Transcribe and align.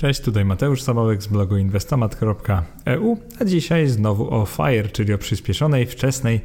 Cześć, 0.00 0.20
tutaj 0.20 0.44
Mateusz 0.44 0.82
Samowek 0.82 1.22
z 1.22 1.26
blogu 1.26 1.56
inwestomat.eu, 1.56 3.16
a 3.40 3.44
dzisiaj 3.44 3.88
znowu 3.88 4.34
o 4.34 4.46
FIRE, 4.46 4.88
czyli 4.88 5.14
o 5.14 5.18
przyspieszonej 5.18 5.86
wczesnej 5.86 6.40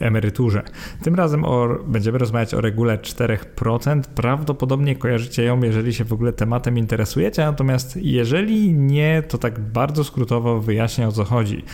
emeryturze. 0.00 0.62
Tym 1.02 1.14
razem 1.14 1.44
o, 1.44 1.68
będziemy 1.86 2.18
rozmawiać 2.18 2.54
o 2.54 2.60
regule 2.60 2.98
4%. 2.98 4.02
Prawdopodobnie 4.14 4.96
kojarzycie 4.96 5.44
ją, 5.44 5.62
jeżeli 5.62 5.94
się 5.94 6.04
w 6.04 6.12
ogóle 6.12 6.32
tematem 6.32 6.78
interesujecie, 6.78 7.44
natomiast 7.44 7.96
jeżeli 7.96 8.72
nie, 8.74 9.22
to 9.28 9.38
tak 9.38 9.60
bardzo 9.60 10.04
skrótowo 10.04 10.60
wyjaśnię 10.60 11.08
o 11.08 11.12
co 11.12 11.24
chodzi. 11.24 11.64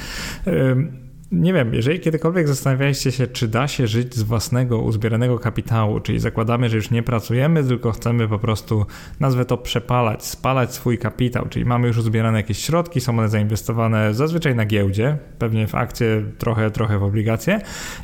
Nie 1.34 1.52
wiem, 1.52 1.74
jeżeli 1.74 2.00
kiedykolwiek 2.00 2.48
zastanawialiście 2.48 3.12
się, 3.12 3.26
czy 3.26 3.48
da 3.48 3.68
się 3.68 3.86
żyć 3.86 4.14
z 4.14 4.22
własnego 4.22 4.78
uzbieranego 4.78 5.38
kapitału, 5.38 6.00
czyli 6.00 6.20
zakładamy, 6.20 6.68
że 6.68 6.76
już 6.76 6.90
nie 6.90 7.02
pracujemy, 7.02 7.64
tylko 7.64 7.92
chcemy 7.92 8.28
po 8.28 8.38
prostu, 8.38 8.86
nazwę 9.20 9.44
to 9.44 9.58
przepalać, 9.58 10.24
spalać 10.24 10.74
swój 10.74 10.98
kapitał, 10.98 11.46
czyli 11.48 11.64
mamy 11.64 11.86
już 11.86 11.98
uzbierane 11.98 12.38
jakieś 12.38 12.58
środki, 12.58 13.00
są 13.00 13.18
one 13.18 13.28
zainwestowane 13.28 14.14
zazwyczaj 14.14 14.54
na 14.54 14.66
giełdzie, 14.66 15.18
pewnie 15.38 15.66
w 15.66 15.74
akcje, 15.74 16.22
trochę, 16.38 16.70
trochę 16.70 16.98
w 16.98 17.02
obligacje 17.02 17.60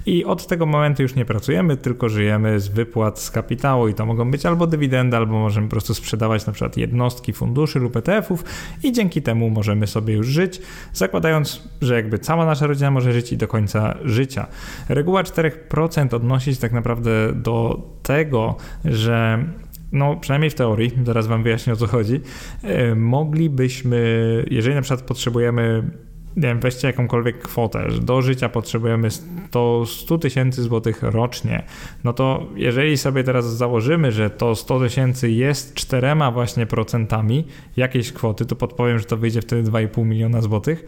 i 0.07 0.25
od 0.25 0.47
tego 0.47 0.67
momentu 0.67 1.03
już 1.03 1.15
nie 1.15 1.25
pracujemy, 1.25 1.77
tylko 1.77 2.09
żyjemy 2.09 2.61
z 2.61 2.69
wypłat 2.69 3.21
z 3.21 3.31
kapitału 3.31 3.89
i 3.89 3.95
to 3.95 4.07
mogą 4.07 4.31
być 4.31 4.47
albo 4.47 4.67
dywidendy, 4.67 5.17
albo 5.17 5.33
możemy 5.33 5.67
po 5.67 5.71
prostu 5.71 5.95
sprzedawać 5.95 6.47
na 6.47 6.53
przykład 6.53 6.77
jednostki 6.77 7.33
funduszy 7.33 7.79
lub 7.79 7.97
ETF-ów 7.97 8.45
i 8.83 8.93
dzięki 8.93 9.23
temu 9.23 9.51
możemy 9.51 9.87
sobie 9.87 10.15
już 10.15 10.27
żyć, 10.27 10.63
zakładając, 10.93 11.69
że 11.81 11.95
jakby 11.95 12.19
cała 12.19 12.47
nasza 12.47 12.67
rodzina 12.67 12.91
może 12.91 13.13
żyć 13.13 13.20
i 13.33 13.37
do 13.37 13.49
końca 13.49 13.99
życia. 14.05 14.47
Reguła 14.89 15.23
4% 15.23 16.15
odnosi 16.15 16.55
się 16.55 16.61
tak 16.61 16.73
naprawdę 16.73 17.33
do 17.35 17.83
tego, 18.03 18.57
że 18.85 19.45
no 19.93 20.17
przynajmniej 20.17 20.51
w 20.51 20.55
teorii, 20.55 20.93
zaraz 21.05 21.27
Wam 21.27 21.43
wyjaśnię 21.43 21.73
o 21.73 21.77
co 21.77 21.87
chodzi, 21.87 22.21
e, 22.63 22.95
moglibyśmy, 22.95 24.45
jeżeli 24.51 24.75
na 24.75 24.83
przykład 24.83 25.03
potrzebujemy 25.03 25.91
nie 26.37 26.43
wiem, 26.43 26.61
weźcie 26.61 26.87
jakąkolwiek 26.87 27.39
kwotę, 27.39 27.91
że 27.91 28.01
do 28.01 28.23
życia 28.23 28.49
potrzebujemy 28.49 29.11
100, 29.11 29.87
100 29.87 30.19
tysięcy 30.19 30.63
złotych 30.63 31.03
rocznie, 31.03 31.63
no 32.05 32.13
to 32.13 32.47
jeżeli 32.57 32.97
sobie 32.97 33.25
teraz 33.25 33.57
założymy, 33.57 34.13
że 34.13 34.31
to 34.31 34.55
100 34.55 34.81
tysięcy 34.81 35.31
jest 35.31 35.75
czterema 35.75 36.31
właśnie 36.31 36.67
procentami 36.67 37.47
jakiejś 37.77 38.13
kwoty, 38.13 38.47
to 38.47 38.57
podpowiem, 38.57 38.99
że 38.99 39.05
to 39.05 39.17
wyjdzie 39.17 39.43
wtedy 39.43 39.71
2,5 39.71 40.05
miliona 40.05 40.43
złotych, 40.43 40.87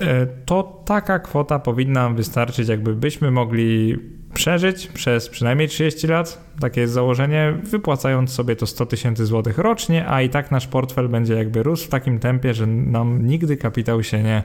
e, 0.00 0.26
to 0.26 0.82
taka 0.84 1.18
kwota 1.18 1.58
powinna 1.58 2.10
wystarczyć, 2.10 2.68
jakby 2.68 2.94
byśmy 2.94 3.30
mogli 3.30 3.98
przeżyć 4.38 4.86
przez 4.86 5.28
przynajmniej 5.28 5.68
30 5.68 6.06
lat, 6.06 6.48
takie 6.60 6.80
jest 6.80 6.92
założenie, 6.92 7.54
wypłacając 7.62 8.32
sobie 8.32 8.56
to 8.56 8.66
100 8.66 8.86
tysięcy 8.86 9.26
złotych 9.26 9.58
rocznie, 9.58 10.08
a 10.08 10.22
i 10.22 10.28
tak 10.28 10.50
nasz 10.50 10.66
portfel 10.66 11.08
będzie 11.08 11.34
jakby 11.34 11.62
rósł 11.62 11.86
w 11.86 11.88
takim 11.88 12.18
tempie, 12.18 12.54
że 12.54 12.66
nam 12.66 13.26
nigdy 13.26 13.56
kapitał 13.56 14.02
się 14.02 14.22
nie 14.22 14.42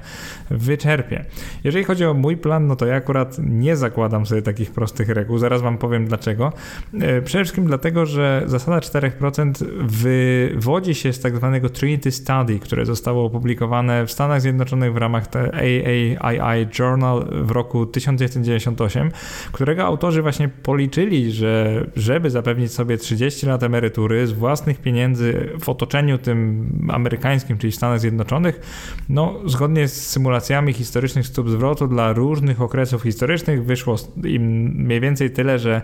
wyczerpie. 0.50 1.26
Jeżeli 1.64 1.86
chodzi 1.86 2.06
o 2.06 2.14
mój 2.14 2.38
plan, 2.38 2.68
no 2.68 2.76
to 2.76 2.86
ja 2.86 2.96
akurat 2.96 3.38
nie 3.40 3.76
zakładam 3.76 4.26
sobie 4.26 4.42
takich 4.42 4.72
prostych 4.72 5.10
reguł, 5.10 5.38
zaraz 5.38 5.62
wam 5.62 5.78
powiem 5.78 6.08
dlaczego. 6.08 6.54
E, 7.02 7.22
przede 7.22 7.44
wszystkim 7.44 7.66
dlatego, 7.66 8.06
że 8.06 8.44
zasada 8.46 8.80
4% 8.80 9.66
wywodzi 9.80 10.96
się 10.96 11.14
z 11.14 11.20
tak 11.20 11.36
zwanego 11.36 11.70
Trinity 11.70 12.12
Study, 12.12 12.60
które 12.60 12.86
zostało 12.86 13.26
opublikowane 13.26 14.06
w 14.06 14.12
Stanach 14.12 14.42
Zjednoczonych 14.42 14.94
w 14.94 14.98
ramach 14.98 15.24
AAII 15.54 16.68
Journal 16.80 17.28
w 17.32 17.52
roku 17.52 17.86
1998, 17.86 19.12
którego 19.52 19.83
autorzy 19.86 20.22
właśnie 20.22 20.50
policzyli, 20.50 21.32
że 21.32 21.86
żeby 21.96 22.30
zapewnić 22.30 22.72
sobie 22.72 22.98
30 22.98 23.46
lat 23.46 23.64
emerytury 23.64 24.28
z 24.28 24.32
własnych 24.32 24.82
pieniędzy 24.82 25.50
w 25.60 25.70
otoczeniu 25.70 26.18
tym 26.18 26.70
amerykańskim, 26.90 27.58
czyli 27.58 27.74
Stanach 27.74 28.00
Zjednoczonych, 28.00 28.60
no 29.10 29.40
zgodnie 29.46 29.88
z 29.88 30.10
symulacjami 30.10 30.74
historycznych 30.74 31.28
stóp 31.28 31.50
zwrotu 31.50 31.88
dla 31.88 32.14
różnych 32.14 32.62
okresów 32.62 33.04
historycznych 33.04 33.66
wyszło 33.66 33.96
im 34.24 34.44
mniej 34.84 35.00
więcej 35.00 35.32
tyle, 35.32 35.60
że 35.60 35.82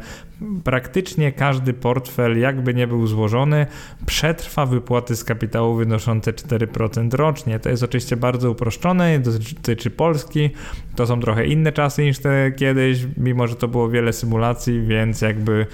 praktycznie 0.64 1.32
każdy 1.32 1.74
portfel, 1.74 2.40
jakby 2.40 2.74
nie 2.74 2.88
był 2.88 3.08
złożony, 3.08 3.66
przetrwa 4.06 4.66
wypłaty 4.66 5.16
z 5.16 5.24
kapitału 5.24 5.76
wynoszące 5.76 6.34
4% 6.34 7.14
rocznie. 7.14 7.60
To 7.60 7.70
jest 7.70 7.84
oczywiście 7.84 8.18
bardzo 8.18 8.52
uproszczone, 8.52 9.20
dotyczy 9.20 9.90
Polski, 9.90 10.50
to 10.96 11.08
są 11.08 11.20
trochę 11.20 11.46
inne 11.46 11.72
czasy 11.72 12.04
niż 12.04 12.20
te 12.20 12.52
kiedyś, 12.52 13.00
mimo 13.18 13.48
że 13.48 13.56
to 13.56 13.68
było 13.68 13.79
wiele 13.88 14.14
symulacji, 14.14 14.82
więc 14.82 15.22
jakby 15.22 15.66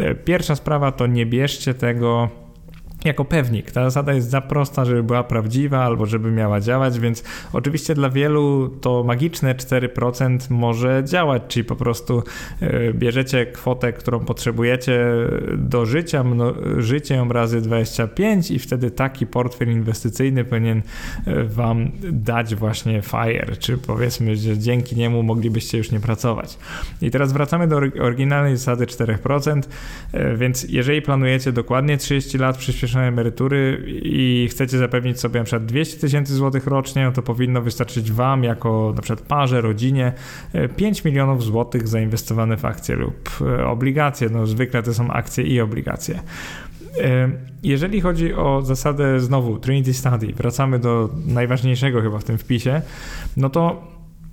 e, 0.00 0.14
pierwsza 0.14 0.56
sprawa 0.56 0.92
to 0.92 1.06
nie 1.06 1.26
bierzcie 1.26 1.74
tego 1.74 2.28
jako 3.04 3.24
pewnik. 3.24 3.70
Ta 3.70 3.84
zasada 3.84 4.12
jest 4.12 4.30
za 4.30 4.40
prosta, 4.40 4.84
żeby 4.84 5.02
była 5.02 5.24
prawdziwa 5.24 5.84
albo 5.84 6.06
żeby 6.06 6.30
miała 6.30 6.60
działać, 6.60 6.98
więc 6.98 7.24
oczywiście 7.52 7.94
dla 7.94 8.10
wielu 8.10 8.68
to 8.80 9.04
magiczne 9.04 9.54
4% 9.54 10.38
może 10.50 11.02
działać, 11.04 11.42
czyli 11.48 11.64
po 11.64 11.76
prostu 11.76 12.22
e, 12.60 12.92
bierzecie 12.92 13.46
kwotę, 13.46 13.92
którą 13.92 14.20
potrzebujecie 14.20 15.00
do 15.56 15.86
życia, 15.86 16.24
życie 16.78 17.14
ją 17.14 17.28
razy 17.28 17.60
25 17.60 18.50
i 18.50 18.58
wtedy 18.58 18.90
taki 18.90 19.26
portfel 19.26 19.72
inwestycyjny 19.72 20.44
powinien 20.44 20.82
e, 21.26 21.44
wam 21.44 21.90
dać 22.02 22.54
właśnie 22.54 23.02
FIRE, 23.02 23.56
czy 23.58 23.78
powiedzmy, 23.78 24.36
że 24.36 24.58
dzięki 24.58 24.96
niemu 24.96 25.22
moglibyście 25.22 25.78
już 25.78 25.90
nie 25.90 26.00
pracować. 26.00 26.58
I 27.02 27.10
teraz 27.10 27.32
wracamy 27.32 27.68
do 27.68 27.76
oryginalnej 27.76 28.56
zasady 28.56 28.86
4%, 28.86 29.62
e, 30.12 30.36
więc 30.36 30.66
jeżeli 30.68 31.02
planujecie 31.02 31.52
dokładnie 31.52 31.96
30 31.96 32.38
lat 32.38 32.56
przyspieszenia 32.56 32.91
emerytury 33.00 33.84
i 34.02 34.48
chcecie 34.50 34.78
zapewnić 34.78 35.20
sobie 35.20 35.40
na 35.40 35.44
przykład 35.44 35.66
200 35.66 36.00
tysięcy 36.00 36.34
złotych 36.34 36.66
rocznie, 36.66 37.04
no 37.04 37.12
to 37.12 37.22
powinno 37.22 37.62
wystarczyć 37.62 38.12
Wam 38.12 38.44
jako 38.44 38.92
na 38.96 39.02
przykład 39.02 39.28
parze, 39.28 39.60
rodzinie 39.60 40.12
5 40.76 41.00
e, 41.00 41.08
milionów 41.08 41.44
złotych 41.44 41.88
zainwestowane 41.88 42.56
w 42.56 42.64
akcje 42.64 42.96
lub 42.96 43.30
e, 43.40 43.66
obligacje. 43.66 44.28
No 44.28 44.46
zwykle 44.46 44.82
to 44.82 44.94
są 44.94 45.10
akcje 45.10 45.44
i 45.44 45.60
obligacje. 45.60 46.20
E, 47.00 47.30
jeżeli 47.62 48.00
chodzi 48.00 48.34
o 48.34 48.62
zasadę 48.62 49.20
znowu 49.20 49.58
Trinity 49.58 49.94
Study, 49.94 50.32
wracamy 50.36 50.78
do 50.78 51.10
najważniejszego 51.26 52.02
chyba 52.02 52.18
w 52.18 52.24
tym 52.24 52.38
wpisie, 52.38 52.82
no 53.36 53.50
to 53.50 53.92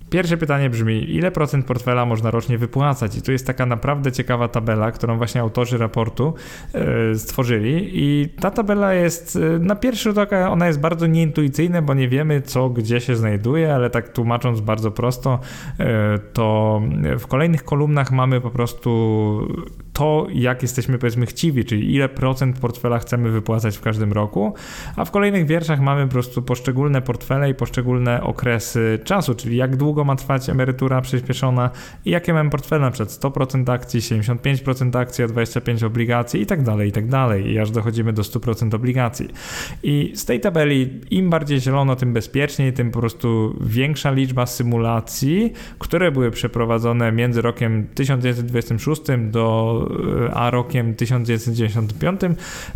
Pierwsze 0.09 0.37
pytanie 0.37 0.69
brzmi, 0.69 1.15
ile 1.15 1.31
procent 1.31 1.65
portfela 1.65 2.05
można 2.05 2.31
rocznie 2.31 2.57
wypłacać? 2.57 3.17
I 3.17 3.21
tu 3.21 3.31
jest 3.31 3.47
taka 3.47 3.65
naprawdę 3.65 4.11
ciekawa 4.11 4.47
tabela, 4.47 4.91
którą 4.91 5.17
właśnie 5.17 5.41
autorzy 5.41 5.77
raportu 5.77 6.33
e, 6.73 7.15
stworzyli. 7.15 7.89
I 7.93 8.29
ta 8.39 8.51
tabela 8.51 8.93
jest 8.93 9.35
e, 9.35 9.59
na 9.59 9.75
pierwszy 9.75 10.03
rzut 10.03 10.17
oka, 10.17 10.51
ona 10.51 10.67
jest 10.67 10.79
bardzo 10.79 11.07
nieintuicyjna, 11.07 11.81
bo 11.81 11.93
nie 11.93 12.09
wiemy 12.09 12.41
co 12.41 12.69
gdzie 12.69 13.01
się 13.01 13.15
znajduje, 13.15 13.75
ale 13.75 13.89
tak 13.89 14.09
tłumacząc 14.09 14.61
bardzo 14.61 14.91
prosto, 14.91 15.39
e, 15.79 16.19
to 16.33 16.81
w 17.19 17.27
kolejnych 17.27 17.63
kolumnach 17.63 18.11
mamy 18.11 18.41
po 18.41 18.49
prostu 18.49 18.89
to, 19.99 20.27
jak 20.33 20.61
jesteśmy 20.61 20.97
powiedzmy 20.97 21.25
chciwi, 21.25 21.65
czyli 21.65 21.95
ile 21.95 22.09
procent 22.09 22.59
portfela 22.59 22.99
chcemy 22.99 23.31
wypłacać 23.31 23.77
w 23.77 23.81
każdym 23.81 24.13
roku, 24.13 24.53
a 24.95 25.05
w 25.05 25.11
kolejnych 25.11 25.45
wierszach 25.45 25.81
mamy 25.81 26.05
po 26.05 26.11
prostu 26.11 26.41
poszczególne 26.41 27.01
portfele 27.01 27.49
i 27.49 27.55
poszczególne 27.55 28.23
okresy 28.23 28.99
czasu, 29.03 29.35
czyli 29.35 29.57
jak 29.57 29.75
długo 29.75 30.03
ma 30.03 30.15
trwać 30.15 30.49
emerytura 30.49 31.01
przyspieszona 31.01 31.69
i 32.05 32.11
jakie 32.11 32.33
mamy 32.33 32.49
portfele, 32.49 32.81
na 32.81 32.91
przykład 32.91 33.09
100% 33.09 33.71
akcji, 33.71 33.99
75% 33.99 34.97
akcji, 34.97 35.23
a 35.23 35.27
25% 35.27 35.85
obligacji 35.85 36.41
i 36.41 36.45
tak 36.45 36.63
dalej, 36.63 36.89
i 36.89 36.91
tak 36.91 37.07
dalej, 37.07 37.51
i 37.51 37.59
aż 37.59 37.71
dochodzimy 37.71 38.13
do 38.13 38.21
100% 38.21 38.75
obligacji. 38.75 39.27
I 39.83 40.11
z 40.15 40.25
tej 40.25 40.39
tabeli 40.39 41.01
im 41.11 41.29
bardziej 41.29 41.59
zielono, 41.59 41.95
tym 41.95 42.13
bezpieczniej, 42.13 42.73
tym 42.73 42.91
po 42.91 42.99
prostu 42.99 43.55
większa 43.61 44.11
liczba 44.11 44.45
symulacji, 44.45 45.53
które 45.79 46.11
były 46.11 46.31
przeprowadzone 46.31 47.11
między 47.11 47.41
rokiem 47.41 47.88
1926 47.95 49.01
do 49.31 49.88
a 50.33 50.50
rokiem 50.50 50.95
1995 50.95 52.22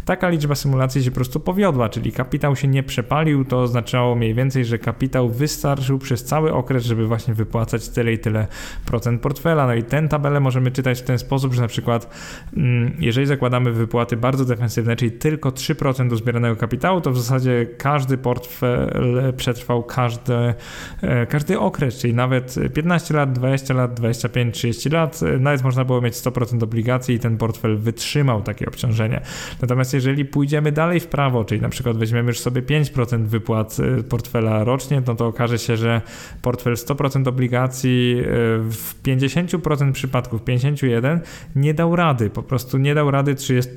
taka 0.06 0.30
liczba 0.30 0.56
symulacji 0.56 1.04
się 1.04 1.12
po 1.12 1.16
prostu 1.16 1.40
powiodła, 1.40 1.90
czyli 1.90 2.12
kapitał 2.12 2.56
się 2.56 2.68
nie 2.68 2.84
przepalił, 2.84 3.46
to 3.46 3.62
oznaczało 3.62 4.16
mniej 4.16 4.34
więcej, 4.34 4.66
że 4.66 4.80
kapitał 4.80 5.30
wystarczył 5.30 6.00
przez 6.00 6.24
cały 6.24 6.54
okres, 6.54 6.86
żeby 6.86 7.08
właśnie 7.08 7.34
wypłacać 7.34 7.90
tyle 7.90 8.14
i 8.14 8.20
tyle 8.20 8.48
procent 8.86 9.22
portfela. 9.22 9.68
No 9.68 9.74
i 9.74 9.84
tę 9.84 10.08
tabelę 10.08 10.40
możemy 10.40 10.72
czytać 10.72 11.02
w 11.02 11.04
ten 11.04 11.20
sposób, 11.20 11.54
że 11.54 11.62
na 11.62 11.68
przykład 11.68 12.10
mm, 12.58 12.94
jeżeli 13.00 13.28
zakładamy 13.28 13.72
wypłaty 13.72 14.18
bardzo 14.18 14.46
defensywne, 14.46 14.96
czyli 14.96 15.12
tylko 15.12 15.50
3% 15.50 16.14
uzbieranego 16.14 16.56
kapitału, 16.56 17.02
to 17.02 17.12
w 17.12 17.18
zasadzie 17.18 17.68
każdy 17.78 18.18
portfel 18.18 19.34
przetrwał 19.38 19.84
każdy, 19.84 20.54
e, 21.02 21.26
każdy 21.26 21.60
okres, 21.60 21.98
czyli 21.98 22.14
nawet 22.14 22.56
15 22.74 23.14
lat, 23.14 23.34
20 23.34 23.74
lat, 23.74 23.94
25, 23.94 24.56
30 24.56 24.90
lat, 24.90 25.20
nawet 25.40 25.64
można 25.64 25.86
było 25.86 26.02
mieć 26.02 26.16
100% 26.16 26.64
obligacji 26.64 27.03
obligacji 27.04 27.16
i 27.16 27.20
ten 27.20 27.38
portfel 27.38 27.78
wytrzymał 27.78 28.42
takie 28.42 28.66
obciążenie. 28.66 29.22
Natomiast 29.62 29.94
jeżeli 29.94 30.26
pójdziemy 30.26 30.72
dalej 30.72 31.00
w 31.00 31.08
prawo, 31.08 31.46
czyli 31.46 31.62
na 31.62 31.70
przykład 31.70 31.98
weźmiemy 31.98 32.28
już 32.28 32.40
sobie 32.40 32.62
5% 32.62 33.26
wypłat 33.26 33.78
y, 33.80 34.04
portfela 34.04 34.64
rocznie, 34.64 35.02
no 35.08 35.16
to 35.16 35.28
okaże 35.28 35.60
się, 35.60 35.78
że 35.78 36.02
portfel 36.42 36.74
100% 36.74 37.28
obligacji 37.28 38.16
y, 38.20 38.24
w 38.72 38.96
50% 39.04 39.92
przypadków, 39.92 40.44
51 40.44 41.20
nie 41.56 41.74
dał 41.74 41.96
rady, 41.96 42.30
po 42.30 42.44
prostu 42.44 42.78
nie 42.78 42.96
dał 42.96 43.12
rady 43.12 43.36
30 43.36 43.70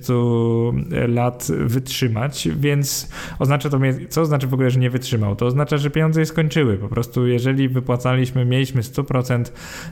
lat 1.08 1.48
wytrzymać, 1.66 2.48
więc 2.56 3.08
oznacza 3.38 3.70
to, 3.70 3.78
co 4.08 4.20
oznacza 4.20 4.46
w 4.46 4.54
ogóle, 4.54 4.70
że 4.70 4.80
nie 4.80 4.90
wytrzymał? 4.90 5.36
To 5.36 5.46
oznacza, 5.46 5.76
że 5.76 5.90
pieniądze 5.90 6.20
je 6.20 6.26
skończyły. 6.26 6.76
Po 6.76 6.88
prostu 6.88 7.26
jeżeli 7.26 7.68
wypłacaliśmy, 7.68 8.44
mieliśmy 8.44 8.82
100% 8.82 9.44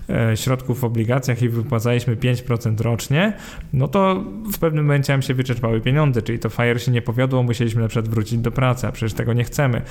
e, 0.08 0.36
środków 0.36 0.80
w 0.80 0.84
obligacjach 0.84 1.42
i 1.42 1.48
wypłacaliśmy 1.48 2.16
5% 2.16 2.80
rocznie, 2.80 3.23
no 3.72 3.88
to 3.88 4.24
w 4.54 4.58
pewnym 4.58 4.84
momencie 4.84 5.12
nam 5.12 5.22
się 5.22 5.34
wyczerpały 5.34 5.80
pieniądze, 5.80 6.22
czyli 6.22 6.38
to 6.38 6.48
FIRE 6.48 6.78
się 6.78 6.92
nie 6.92 7.02
powiodło, 7.02 7.42
musieliśmy 7.42 7.82
na 7.82 7.88
przykład 7.88 8.08
wrócić 8.08 8.38
do 8.38 8.50
pracy, 8.50 8.86
a 8.86 8.92
przecież 8.92 9.14
tego 9.14 9.32
nie 9.32 9.44
chcemy. 9.44 9.82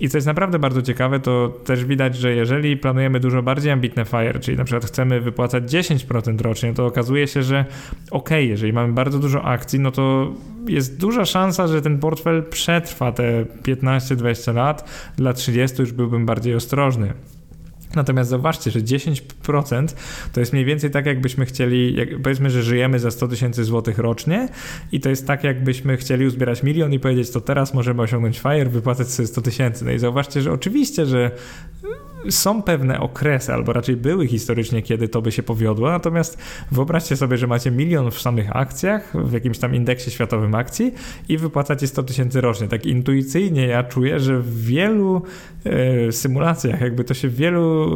I 0.00 0.08
co 0.08 0.18
jest 0.18 0.26
naprawdę 0.26 0.58
bardzo 0.58 0.82
ciekawe, 0.82 1.20
to 1.20 1.60
też 1.64 1.84
widać, 1.84 2.16
że 2.16 2.34
jeżeli 2.34 2.76
planujemy 2.76 3.20
dużo 3.20 3.42
bardziej 3.42 3.72
ambitne 3.72 4.04
FIRE, 4.04 4.40
czyli 4.40 4.56
na 4.56 4.64
przykład 4.64 4.84
chcemy 4.84 5.20
wypłacać 5.20 5.64
10% 5.64 6.40
rocznie, 6.40 6.74
to 6.74 6.86
okazuje 6.86 7.26
się, 7.26 7.42
że 7.42 7.64
ok, 8.10 8.30
jeżeli 8.30 8.72
mamy 8.72 8.92
bardzo 8.92 9.18
dużo 9.18 9.44
akcji, 9.44 9.80
no 9.80 9.90
to 9.90 10.32
jest 10.68 11.00
duża 11.00 11.24
szansa, 11.24 11.66
że 11.66 11.82
ten 11.82 11.98
portfel 11.98 12.42
przetrwa 12.42 13.12
te 13.12 13.44
15-20 13.44 14.54
lat. 14.54 14.90
Dla 15.16 15.32
30 15.32 15.80
już 15.80 15.92
byłbym 15.92 16.26
bardziej 16.26 16.54
ostrożny. 16.54 17.12
Natomiast 17.94 18.30
zauważcie, 18.30 18.70
że 18.70 18.80
10% 18.80 19.94
to 20.32 20.40
jest 20.40 20.52
mniej 20.52 20.64
więcej 20.64 20.90
tak, 20.90 21.06
jakbyśmy 21.06 21.46
chcieli, 21.46 21.94
jak, 21.96 22.22
powiedzmy, 22.22 22.50
że 22.50 22.62
żyjemy 22.62 22.98
za 22.98 23.10
100 23.10 23.28
tysięcy 23.28 23.64
złotych 23.64 23.98
rocznie 23.98 24.48
i 24.92 25.00
to 25.00 25.08
jest 25.08 25.26
tak, 25.26 25.44
jakbyśmy 25.44 25.96
chcieli 25.96 26.26
uzbierać 26.26 26.62
milion 26.62 26.92
i 26.92 26.98
powiedzieć, 26.98 27.30
to 27.30 27.40
teraz 27.40 27.74
możemy 27.74 28.02
osiągnąć 28.02 28.38
FIRE, 28.38 28.70
wypłacać 28.70 29.08
sobie 29.08 29.26
100 29.26 29.42
tysięcy. 29.42 29.84
No 29.84 29.90
i 29.90 29.98
zauważcie, 29.98 30.42
że 30.42 30.52
oczywiście, 30.52 31.06
że 31.06 31.30
są 32.28 32.62
pewne 32.62 33.00
okresy, 33.00 33.52
albo 33.52 33.72
raczej 33.72 33.96
były 33.96 34.26
historycznie, 34.26 34.82
kiedy 34.82 35.08
to 35.08 35.22
by 35.22 35.32
się 35.32 35.42
powiodło, 35.42 35.90
natomiast 35.90 36.38
wyobraźcie 36.72 37.16
sobie, 37.16 37.36
że 37.36 37.46
macie 37.46 37.70
milion 37.70 38.10
w 38.10 38.20
samych 38.20 38.56
akcjach, 38.56 39.12
w 39.26 39.32
jakimś 39.32 39.58
tam 39.58 39.74
indeksie 39.74 40.10
światowym 40.10 40.54
akcji 40.54 40.94
i 41.28 41.38
wypłacacie 41.38 41.86
100 41.86 42.02
tysięcy 42.02 42.40
rocznie. 42.40 42.68
Tak 42.68 42.86
intuicyjnie 42.86 43.66
ja 43.66 43.82
czuję, 43.82 44.20
że 44.20 44.38
w 44.38 44.64
wielu 44.64 45.22
e, 45.64 46.12
symulacjach, 46.12 46.80
jakby 46.80 47.04
to 47.04 47.14
się 47.14 47.28
w 47.28 47.36
wielu 47.36 47.90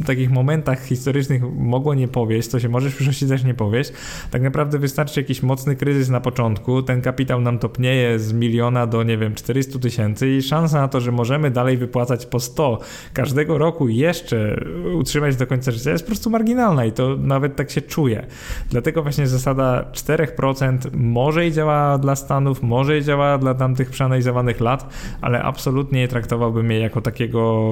e, 0.00 0.04
takich 0.04 0.30
momentach 0.30 0.84
historycznych 0.84 1.42
mogło 1.58 1.94
nie 1.94 2.08
powieść, 2.08 2.48
to 2.48 2.60
się 2.60 2.68
może 2.68 2.90
w 2.90 2.94
przyszłości 2.94 3.26
też 3.26 3.44
nie 3.44 3.54
powieść. 3.54 3.92
Tak 4.30 4.42
naprawdę 4.42 4.78
wystarczy 4.78 5.20
jakiś 5.20 5.42
mocny 5.42 5.76
kryzys 5.76 6.08
na 6.08 6.20
początku, 6.20 6.82
ten 6.82 7.02
kapitał 7.02 7.40
nam 7.40 7.58
topnieje 7.58 8.18
z 8.18 8.32
miliona 8.32 8.86
do, 8.86 9.02
nie 9.02 9.18
wiem, 9.18 9.34
400 9.34 9.78
tysięcy 9.78 10.28
i 10.28 10.42
szansa 10.42 10.80
na 10.80 10.88
to, 10.88 11.00
że 11.00 11.12
możemy 11.12 11.50
dalej 11.50 11.76
wypłacać 11.76 12.26
po 12.26 12.40
100 12.40 12.80
każdego 13.12 13.45
tego 13.46 13.58
roku 13.58 13.88
jeszcze 13.88 14.64
utrzymać 14.94 15.36
do 15.36 15.46
końca 15.46 15.70
życia 15.70 15.90
jest 15.90 16.04
po 16.04 16.08
prostu 16.08 16.30
marginalna 16.30 16.84
i 16.84 16.92
to 16.92 17.16
nawet 17.16 17.56
tak 17.56 17.70
się 17.70 17.80
czuje. 17.80 18.26
Dlatego 18.70 19.02
właśnie 19.02 19.26
zasada 19.26 19.84
4% 19.92 20.78
może 20.94 21.46
i 21.46 21.52
działa 21.52 21.98
dla 21.98 22.16
Stanów, 22.16 22.62
może 22.62 22.98
i 22.98 23.04
działa 23.04 23.38
dla 23.38 23.54
tamtych 23.54 23.90
przeanalizowanych 23.90 24.60
lat, 24.60 24.94
ale 25.20 25.42
absolutnie 25.42 26.00
nie 26.00 26.08
traktowałbym 26.08 26.70
jej 26.70 26.82
jako 26.82 27.00
takiego 27.00 27.64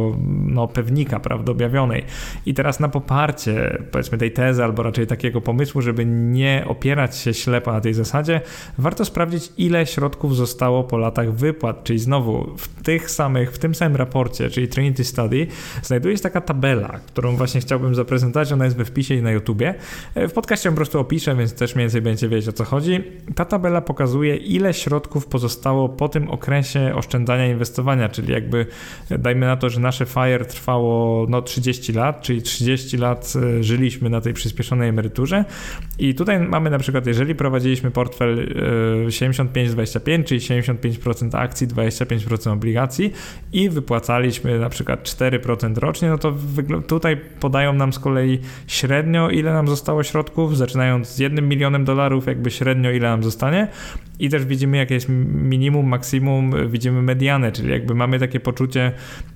no, 0.46 0.68
pewnika 0.68 1.20
prawdy 1.20 1.52
objawionej. 1.52 2.04
I 2.46 2.54
teraz 2.54 2.80
na 2.80 2.88
poparcie 2.88 3.82
powiedzmy 3.90 4.18
tej 4.18 4.32
tezy, 4.32 4.64
albo 4.64 4.82
raczej 4.82 5.06
takiego 5.06 5.40
pomysłu, 5.40 5.82
żeby 5.82 6.06
nie 6.06 6.64
opierać 6.68 7.16
się 7.16 7.34
ślepo 7.34 7.72
na 7.72 7.80
tej 7.80 7.94
zasadzie, 7.94 8.40
warto 8.78 9.04
sprawdzić 9.04 9.52
ile 9.58 9.86
środków 9.86 10.36
zostało 10.36 10.84
po 10.84 10.98
latach 10.98 11.32
wypłat, 11.32 11.84
czyli 11.84 11.98
znowu 11.98 12.56
w 12.56 12.82
tych 12.82 13.10
samych, 13.10 13.52
w 13.52 13.58
tym 13.58 13.74
samym 13.74 13.96
raporcie, 13.96 14.50
czyli 14.50 14.68
Trinity 14.68 15.04
Study, 15.04 15.46
znajduje 15.82 16.16
się 16.16 16.22
taka 16.22 16.40
tabela, 16.40 16.88
którą 17.06 17.36
właśnie 17.36 17.60
chciałbym 17.60 17.94
zaprezentować. 17.94 18.52
Ona 18.52 18.64
jest 18.64 18.76
we 18.76 18.84
wpisie 18.84 19.14
i 19.14 19.22
na 19.22 19.30
YouTubie. 19.30 19.74
E, 20.14 20.28
w 20.28 20.32
podcaście 20.32 20.70
po 20.70 20.76
prostu 20.76 21.00
opiszę, 21.00 21.36
więc 21.36 21.54
też 21.54 21.74
mniej 21.74 21.84
więcej 21.84 22.02
będziecie 22.02 22.28
wiedzieć 22.28 22.48
o 22.48 22.52
co 22.52 22.64
chodzi. 22.64 23.02
Ta 23.34 23.44
tabela 23.44 23.80
pokazuje, 23.80 24.36
ile 24.36 24.74
środków 24.74 25.26
pozostało 25.26 25.88
po 25.88 26.08
tym 26.08 26.30
okresie 26.30 26.94
oszczędzania 26.94 27.46
inwestowania, 27.46 28.08
czyli 28.08 28.32
jakby 28.32 28.66
e, 29.10 29.18
dajmy 29.18 29.46
na 29.46 29.56
to, 29.56 29.70
że 29.70 29.80
nasze 29.80 30.06
FIRE 30.06 30.44
trwało 30.44 31.26
no, 31.28 31.42
30 31.42 31.92
lat, 31.92 32.22
czyli 32.22 32.42
30 32.42 32.96
lat 32.96 33.32
e, 33.36 33.62
żyliśmy 33.62 34.10
na 34.10 34.20
tej 34.20 34.32
przyspieszonej 34.32 34.88
emeryturze. 34.88 35.44
I 35.98 36.14
tutaj 36.14 36.40
mamy 36.40 36.70
na 36.70 36.78
przykład, 36.78 37.06
jeżeli 37.06 37.34
prowadziliśmy 37.34 37.90
portfel 37.90 38.54
75-25, 39.06 40.24
czyli 40.24 40.40
75% 40.40 41.36
akcji, 41.38 41.68
25% 41.68 42.52
obligacji 42.52 43.12
i 43.52 43.70
wypłacaliśmy 43.70 44.58
na 44.58 44.68
przykład 44.68 45.02
4% 45.02 45.53
10% 45.56 45.78
rocznie, 45.78 46.08
no 46.08 46.18
to 46.18 46.34
tutaj 46.86 47.16
podają 47.40 47.72
nam 47.72 47.92
z 47.92 47.98
kolei 47.98 48.38
średnio, 48.66 49.30
ile 49.30 49.52
nam 49.52 49.68
zostało 49.68 50.02
środków, 50.02 50.56
zaczynając 50.56 51.08
z 51.08 51.18
1 51.18 51.48
milionem 51.48 51.84
dolarów, 51.84 52.26
jakby 52.26 52.50
średnio 52.50 52.90
ile 52.90 53.08
nam 53.08 53.22
zostanie, 53.22 53.68
i 54.18 54.28
też 54.28 54.44
widzimy, 54.44 54.76
jakie 54.76 54.94
jest 54.94 55.08
minimum, 55.34 55.86
maksimum, 55.86 56.52
widzimy 56.68 57.02
medianę, 57.02 57.52
czyli 57.52 57.70
jakby 57.70 57.94
mamy 57.94 58.18
takie 58.18 58.40
poczucie 58.40 58.92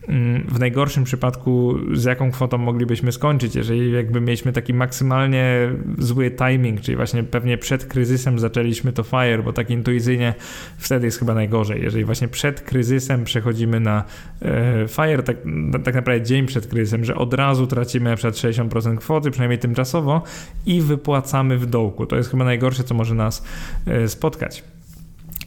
mm, 0.09 0.47
w 0.49 0.59
najgorszym 0.59 1.05
przypadku, 1.05 1.79
z 1.93 2.05
jaką 2.05 2.31
kwotą 2.31 2.59
moglibyśmy 2.59 3.13
skończyć. 3.13 3.55
Jeżeli 3.55 3.93
jakby 3.93 4.21
mieliśmy 4.21 4.53
taki 4.53 4.75
maksymalnie 4.75 5.71
zły 5.99 6.31
timing, 6.31 6.81
czyli 6.81 6.97
właśnie 6.97 7.23
pewnie 7.23 7.59
przed 7.59 7.85
kryzysem 7.85 8.39
zaczęliśmy 8.39 8.93
to 8.93 9.03
FIRE, 9.03 9.43
bo 9.43 9.53
tak 9.53 9.71
intuicyjnie 9.71 10.35
wtedy 10.79 11.07
jest 11.07 11.19
chyba 11.19 11.35
najgorzej. 11.35 11.83
Jeżeli 11.83 12.05
właśnie 12.05 12.29
przed 12.29 12.61
kryzysem 12.61 13.25
przechodzimy 13.25 13.81
na 13.81 14.05
e, 14.43 14.89
FIRE, 14.89 15.23
tak, 15.23 15.37
tak 15.85 15.95
naprawdę 15.95 16.08
dzień 16.23 16.47
przed 16.47 16.67
kryzysem, 16.67 17.05
że 17.05 17.15
od 17.15 17.35
razu 17.35 17.67
tracimy 17.67 18.17
przykład 18.17 18.35
60% 18.35 18.97
kwoty, 18.97 19.31
przynajmniej 19.31 19.59
tymczasowo 19.59 20.23
i 20.67 20.81
wypłacamy 20.81 21.59
w 21.59 21.67
dołku. 21.67 22.07
To 22.07 22.17
jest 22.17 22.31
chyba 22.31 22.45
najgorsze, 22.45 22.85
co 22.85 22.95
może 22.95 23.15
nas 23.15 23.45
e, 23.87 24.09
spotkać. 24.09 24.65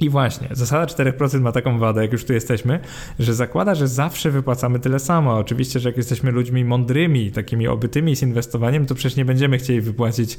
I 0.01 0.09
właśnie, 0.09 0.47
zasada 0.51 0.85
4% 0.85 1.41
ma 1.41 1.51
taką 1.51 1.79
wadę, 1.79 2.01
jak 2.01 2.11
już 2.11 2.25
tu 2.25 2.33
jesteśmy, 2.33 2.79
że 3.19 3.33
zakłada, 3.33 3.75
że 3.75 3.87
zawsze 3.87 4.31
wypłacamy 4.31 4.79
tyle 4.79 4.99
samo. 4.99 5.37
Oczywiście, 5.37 5.79
że 5.79 5.89
jak 5.89 5.97
jesteśmy 5.97 6.31
ludźmi 6.31 6.65
mądrymi, 6.65 7.31
takimi 7.31 7.67
obytymi 7.67 8.15
z 8.15 8.21
inwestowaniem, 8.21 8.85
to 8.85 8.95
przecież 8.95 9.17
nie 9.17 9.25
będziemy 9.25 9.57
chcieli 9.57 9.81
wypłacić 9.81 10.37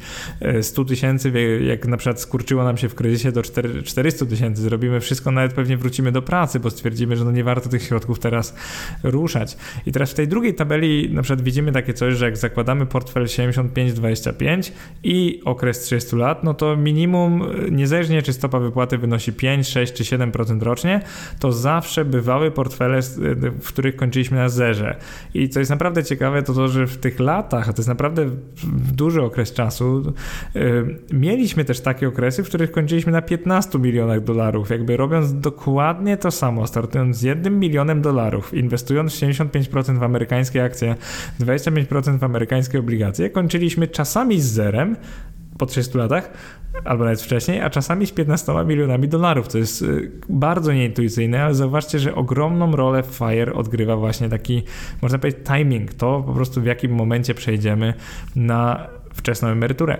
100 0.62 0.82
e, 0.82 0.85
tysięcy, 0.85 1.32
jak 1.67 1.87
na 1.87 1.97
przykład 1.97 2.20
skurczyło 2.20 2.64
nam 2.64 2.76
się 2.76 2.88
w 2.88 2.94
kryzysie 2.94 3.32
do 3.32 3.43
400 3.85 4.26
tysięcy. 4.26 4.62
Zrobimy 4.62 5.00
wszystko, 5.00 5.31
nawet 5.31 5.53
pewnie 5.53 5.76
wrócimy 5.76 6.12
do 6.12 6.23
pracy, 6.23 6.61
bo 6.61 6.70
stwierdzimy, 6.70 7.17
że 7.17 7.25
no 7.25 7.32
nie 7.32 7.44
warto 7.44 7.69
tych 7.69 7.82
środków 7.82 8.19
teraz 8.19 8.55
ruszać. 9.03 9.56
I 9.87 9.93
teraz 9.93 10.11
w 10.11 10.14
tej 10.14 10.29
drugiej 10.29 10.55
tabeli 10.55 11.14
na 11.14 11.23
przykład 11.23 11.43
widzimy 11.43 11.73
takie 11.73 11.94
coś, 11.94 12.14
że 12.14 12.25
jak 12.25 12.37
zakładamy 12.37 12.87
portfel 12.87 13.25
75-25 13.25 14.73
i 15.03 15.41
okres 15.44 15.81
30 15.81 16.17
lat, 16.17 16.44
no 16.44 16.55
to 16.55 16.76
minimum, 16.76 17.43
niezależnie 17.70 18.23
czy 18.23 18.32
stopa 18.32 18.59
wypłaty 18.59 18.99
wynosi 18.99 19.32
5, 19.32 19.51
5, 19.56 19.69
6 19.69 19.93
czy 19.93 20.04
7% 20.04 20.62
rocznie, 20.62 21.00
to 21.38 21.52
zawsze 21.52 22.04
bywały 22.04 22.50
portfele, 22.50 23.00
w 23.60 23.69
których 23.69 23.96
kończyliśmy 23.96 24.37
na 24.37 24.49
zerze. 24.49 24.97
I 25.35 25.49
co 25.49 25.59
jest 25.59 25.71
naprawdę 25.71 26.04
ciekawe, 26.04 26.42
to 26.42 26.54
to, 26.54 26.68
że 26.68 26.87
w 26.87 26.97
tych 26.97 27.21
latach, 27.21 27.68
a 27.68 27.73
to 27.73 27.80
jest 27.80 27.88
naprawdę 27.88 28.30
duży 28.92 29.23
okres 29.23 29.52
czasu, 29.52 30.14
yy, 30.54 30.99
mieliśmy 31.12 31.64
też 31.64 31.80
takie 31.80 32.09
okresy, 32.09 32.44
w 32.44 32.49
których 32.49 32.73
kończyliśmy 32.73 33.12
na 33.12 33.23
15 33.23 33.78
milionach 33.78 34.25
dolarów, 34.25 34.71
jakby 34.71 34.97
robiąc 34.97 35.40
dokładnie 35.40 36.16
to 36.16 36.30
samo, 36.30 36.66
startując 36.66 37.16
z 37.16 37.23
1 37.23 37.59
milionem 37.59 38.02
dolarów, 38.02 38.54
inwestując 38.54 39.12
75% 39.12 39.99
w 39.99 40.02
amerykańskie 40.02 40.64
akcje, 40.64 40.97
25% 41.40 42.18
w 42.18 42.25
amerykańskie 42.25 42.78
obligacje, 42.78 43.30
kończyliśmy 43.30 43.88
czasami 43.88 44.40
z 44.40 44.44
zerem, 44.44 44.97
po 45.62 45.66
30 45.66 45.99
latach, 45.99 46.31
albo 46.85 47.04
nawet 47.04 47.23
wcześniej, 47.23 47.61
a 47.61 47.71
czasami 47.71 48.07
z 48.07 48.12
15 48.12 48.52
milionami 48.66 49.09
dolarów, 49.09 49.49
co 49.49 49.59
jest 49.59 49.83
y, 49.83 50.11
bardzo 50.28 50.73
nieintuicyjne, 50.73 51.45
ale 51.45 51.54
zauważcie, 51.54 51.99
że 51.99 52.14
ogromną 52.14 52.76
rolę 52.76 53.02
FIRE 53.02 53.52
odgrywa 53.54 53.97
właśnie 53.97 54.28
taki, 54.28 54.62
można 55.02 55.19
powiedzieć, 55.19 55.40
timing, 55.47 55.95
to 55.95 56.23
po 56.26 56.33
prostu 56.33 56.61
w 56.61 56.64
jakim 56.64 56.92
momencie 56.92 57.35
przejdziemy 57.35 57.95
na 58.37 58.87
wczesną 59.14 59.49
emeryturę. 59.49 59.99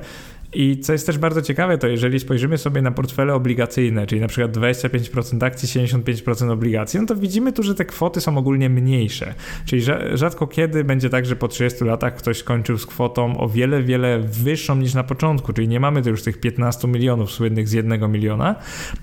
I 0.55 0.81
co 0.81 0.93
jest 0.93 1.07
też 1.07 1.19
bardzo 1.19 1.43
ciekawe, 1.43 1.79
to 1.79 1.89
jeżeli 1.89 2.21
spojrzymy 2.21 2.59
sobie 2.59 2.83
na 2.83 2.91
portfele 2.91 3.35
obligacyjne, 3.35 4.07
czyli 4.07 4.21
na 4.21 4.29
przykład 4.29 4.57
25% 4.57 5.45
akcji, 5.45 5.69
75% 5.69 6.51
obligacji, 6.51 7.01
no 7.01 7.07
to 7.07 7.17
widzimy 7.17 7.53
tu, 7.53 7.63
że 7.63 7.75
te 7.75 7.85
kwoty 7.85 8.21
są 8.21 8.39
ogólnie 8.39 8.69
mniejsze. 8.69 9.35
Czyli 9.67 9.83
rzadko 10.15 10.47
kiedy 10.47 10.85
będzie 10.85 11.11
tak, 11.11 11.27
że 11.27 11.37
po 11.37 11.49
30 11.49 11.85
latach 11.85 12.15
ktoś 12.17 12.39
skończył 12.39 12.79
z 12.79 12.87
kwotą 12.87 13.39
o 13.39 13.49
wiele, 13.49 13.83
wiele 13.83 14.21
wyższą 14.21 14.77
niż 14.77 14.95
na 14.95 15.05
początku, 15.05 15.53
czyli 15.53 15.69
nie 15.69 15.81
mamy 15.81 16.03
tu 16.03 16.11
już 16.11 16.23
tych 16.23 16.41
15 16.41 16.89
milionów 16.89 17.33
słynnych 17.33 17.69
z 17.69 17.73
1 17.73 18.13
miliona, 18.13 18.55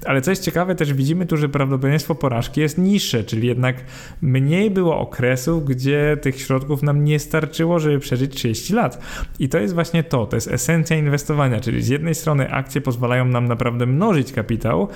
ale 0.05 0.21
co 0.21 0.31
jest 0.31 0.43
ciekawe, 0.43 0.75
też 0.75 0.93
widzimy 0.93 1.25
tu, 1.25 1.37
że 1.37 1.49
prawdopodobieństwo 1.49 2.15
porażki 2.15 2.61
jest 2.61 2.77
niższe, 2.77 3.23
czyli 3.23 3.47
jednak 3.47 3.75
mniej 4.21 4.71
było 4.71 4.99
okresów, 4.99 5.65
gdzie 5.65 6.17
tych 6.21 6.41
środków 6.41 6.83
nam 6.83 7.03
nie 7.03 7.19
starczyło, 7.19 7.79
żeby 7.79 7.99
przeżyć 7.99 8.35
30 8.35 8.73
lat. 8.73 9.01
I 9.39 9.49
to 9.49 9.57
jest 9.57 9.73
właśnie 9.73 10.03
to, 10.03 10.25
to 10.25 10.37
jest 10.37 10.47
esencja 10.47 10.97
inwestowania 10.97 11.38
czyli 11.61 11.81
z 11.81 11.87
jednej 11.87 12.15
strony 12.15 12.51
akcje 12.51 12.81
pozwalają 12.81 13.25
nam 13.25 13.47
naprawdę 13.47 13.85
mnożyć 13.85 14.33
kapitał 14.33 14.87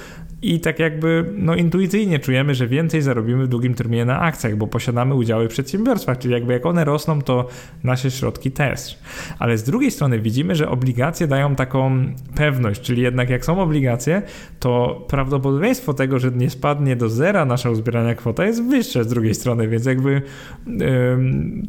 i 0.41 0.59
tak 0.59 0.79
jakby 0.79 1.25
no, 1.38 1.55
intuicyjnie 1.55 2.19
czujemy, 2.19 2.55
że 2.55 2.67
więcej 2.67 3.01
zarobimy 3.01 3.45
w 3.45 3.47
długim 3.47 3.73
terminie 3.73 4.05
na 4.05 4.19
akcjach, 4.19 4.55
bo 4.55 4.67
posiadamy 4.67 5.15
udziały 5.15 5.50
w 5.50 5.51
przedsiębiorstwach, 5.51 6.17
czyli 6.17 6.33
jakby 6.33 6.53
jak 6.53 6.65
one 6.65 6.85
rosną, 6.85 7.21
to 7.21 7.47
nasze 7.83 8.12
środki 8.12 8.51
też. 8.51 9.00
Ale 9.39 9.57
z 9.57 9.63
drugiej 9.63 9.91
strony 9.91 10.19
widzimy, 10.19 10.55
że 10.55 10.69
obligacje 10.69 11.27
dają 11.27 11.55
taką 11.55 12.05
pewność, 12.35 12.81
czyli 12.81 13.01
jednak 13.01 13.29
jak 13.29 13.45
są 13.45 13.62
obligacje, 13.62 14.21
to 14.59 15.05
prawdopodobieństwo 15.07 15.93
tego, 15.93 16.19
że 16.19 16.31
nie 16.31 16.50
spadnie 16.50 16.95
do 16.95 17.09
zera 17.09 17.45
nasza 17.45 17.69
uzbierania 17.69 18.15
kwota 18.15 18.45
jest 18.45 18.63
wyższe 18.63 19.03
z 19.03 19.07
drugiej 19.07 19.35
strony, 19.35 19.67
więc 19.67 19.85
jakby 19.85 20.21
yy, 20.67 20.81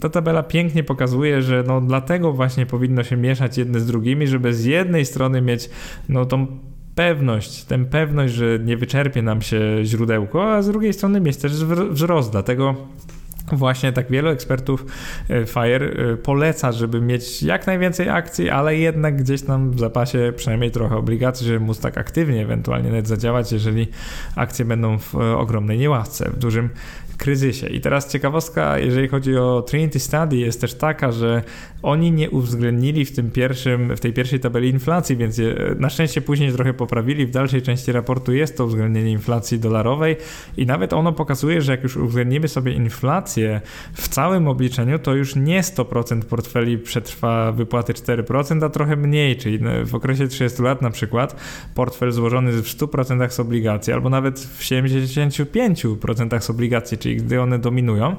ta 0.00 0.08
tabela 0.08 0.42
pięknie 0.42 0.84
pokazuje, 0.84 1.42
że 1.42 1.64
no 1.66 1.80
dlatego 1.80 2.32
właśnie 2.32 2.66
powinno 2.66 3.02
się 3.02 3.16
mieszać 3.16 3.58
jedne 3.58 3.80
z 3.80 3.86
drugimi, 3.86 4.26
żeby 4.26 4.54
z 4.54 4.63
jednej 4.64 5.06
strony 5.06 5.40
mieć 5.40 5.70
no 6.08 6.24
tą 6.24 6.46
pewność, 6.94 7.64
tę 7.64 7.84
pewność, 7.84 8.34
że 8.34 8.58
nie 8.58 8.76
wyczerpie 8.76 9.22
nam 9.22 9.42
się 9.42 9.60
źródełko, 9.84 10.54
a 10.54 10.62
z 10.62 10.68
drugiej 10.68 10.92
strony 10.92 11.20
mieć 11.20 11.36
też 11.36 11.52
wzrost. 11.90 12.30
Dlatego 12.30 12.76
Właśnie 13.52 13.92
tak 13.92 14.10
wielu 14.10 14.28
ekspertów 14.28 14.86
e, 15.30 15.46
FIRE 15.46 15.86
e, 15.86 16.16
poleca, 16.16 16.72
żeby 16.72 17.00
mieć 17.00 17.42
jak 17.42 17.66
najwięcej 17.66 18.08
akcji, 18.08 18.50
ale 18.50 18.76
jednak 18.76 19.16
gdzieś 19.16 19.42
tam 19.42 19.70
w 19.70 19.78
zapasie 19.80 20.32
przynajmniej 20.36 20.70
trochę 20.70 20.96
obligacji, 20.96 21.46
żeby 21.46 21.60
móc 21.60 21.80
tak 21.80 21.98
aktywnie 21.98 22.42
ewentualnie 22.42 22.88
nawet 22.88 23.08
zadziałać, 23.08 23.52
jeżeli 23.52 23.88
akcje 24.36 24.64
będą 24.64 24.98
w 24.98 25.14
e, 25.14 25.36
ogromnej 25.36 25.78
niełasce, 25.78 26.30
w 26.30 26.38
dużym 26.38 26.70
kryzysie. 27.16 27.66
I 27.66 27.80
teraz 27.80 28.12
ciekawostka, 28.12 28.78
jeżeli 28.78 29.08
chodzi 29.08 29.36
o 29.36 29.62
Trinity 29.62 29.98
Study, 29.98 30.36
jest 30.36 30.60
też 30.60 30.74
taka, 30.74 31.12
że 31.12 31.42
oni 31.84 32.12
nie 32.12 32.30
uwzględnili 32.30 33.04
w 33.04 33.16
tym 33.16 33.30
pierwszym, 33.30 33.96
w 33.96 34.00
tej 34.00 34.12
pierwszej 34.12 34.40
tabeli 34.40 34.68
inflacji, 34.68 35.16
więc 35.16 35.38
je, 35.38 35.54
na 35.78 35.90
szczęście 35.90 36.20
później 36.20 36.52
trochę 36.52 36.74
poprawili. 36.74 37.26
W 37.26 37.30
dalszej 37.30 37.62
części 37.62 37.92
raportu 37.92 38.32
jest 38.32 38.56
to 38.56 38.64
uwzględnienie 38.64 39.10
inflacji 39.10 39.58
dolarowej 39.58 40.16
i 40.56 40.66
nawet 40.66 40.92
ono 40.92 41.12
pokazuje, 41.12 41.62
że 41.62 41.72
jak 41.72 41.82
już 41.82 41.96
uwzględnimy 41.96 42.48
sobie 42.48 42.72
inflację 42.72 43.60
w 43.92 44.08
całym 44.08 44.48
obliczeniu, 44.48 44.98
to 44.98 45.14
już 45.14 45.36
nie 45.36 45.62
100% 45.62 46.22
portfeli 46.22 46.78
przetrwa 46.78 47.52
wypłaty 47.52 47.92
4%, 47.92 48.64
a 48.64 48.68
trochę 48.68 48.96
mniej, 48.96 49.36
czyli 49.36 49.58
w 49.84 49.94
okresie 49.94 50.28
30 50.28 50.62
lat 50.62 50.82
na 50.82 50.90
przykład 50.90 51.36
portfel 51.74 52.12
złożony 52.12 52.52
w 52.52 52.66
100% 52.66 53.30
z 53.30 53.40
obligacji 53.40 53.92
albo 53.92 54.10
nawet 54.10 54.40
w 54.40 54.62
75% 54.62 56.40
z 56.40 56.50
obligacji, 56.50 56.98
czyli 56.98 57.16
gdy 57.16 57.40
one 57.40 57.58
dominują, 57.58 58.16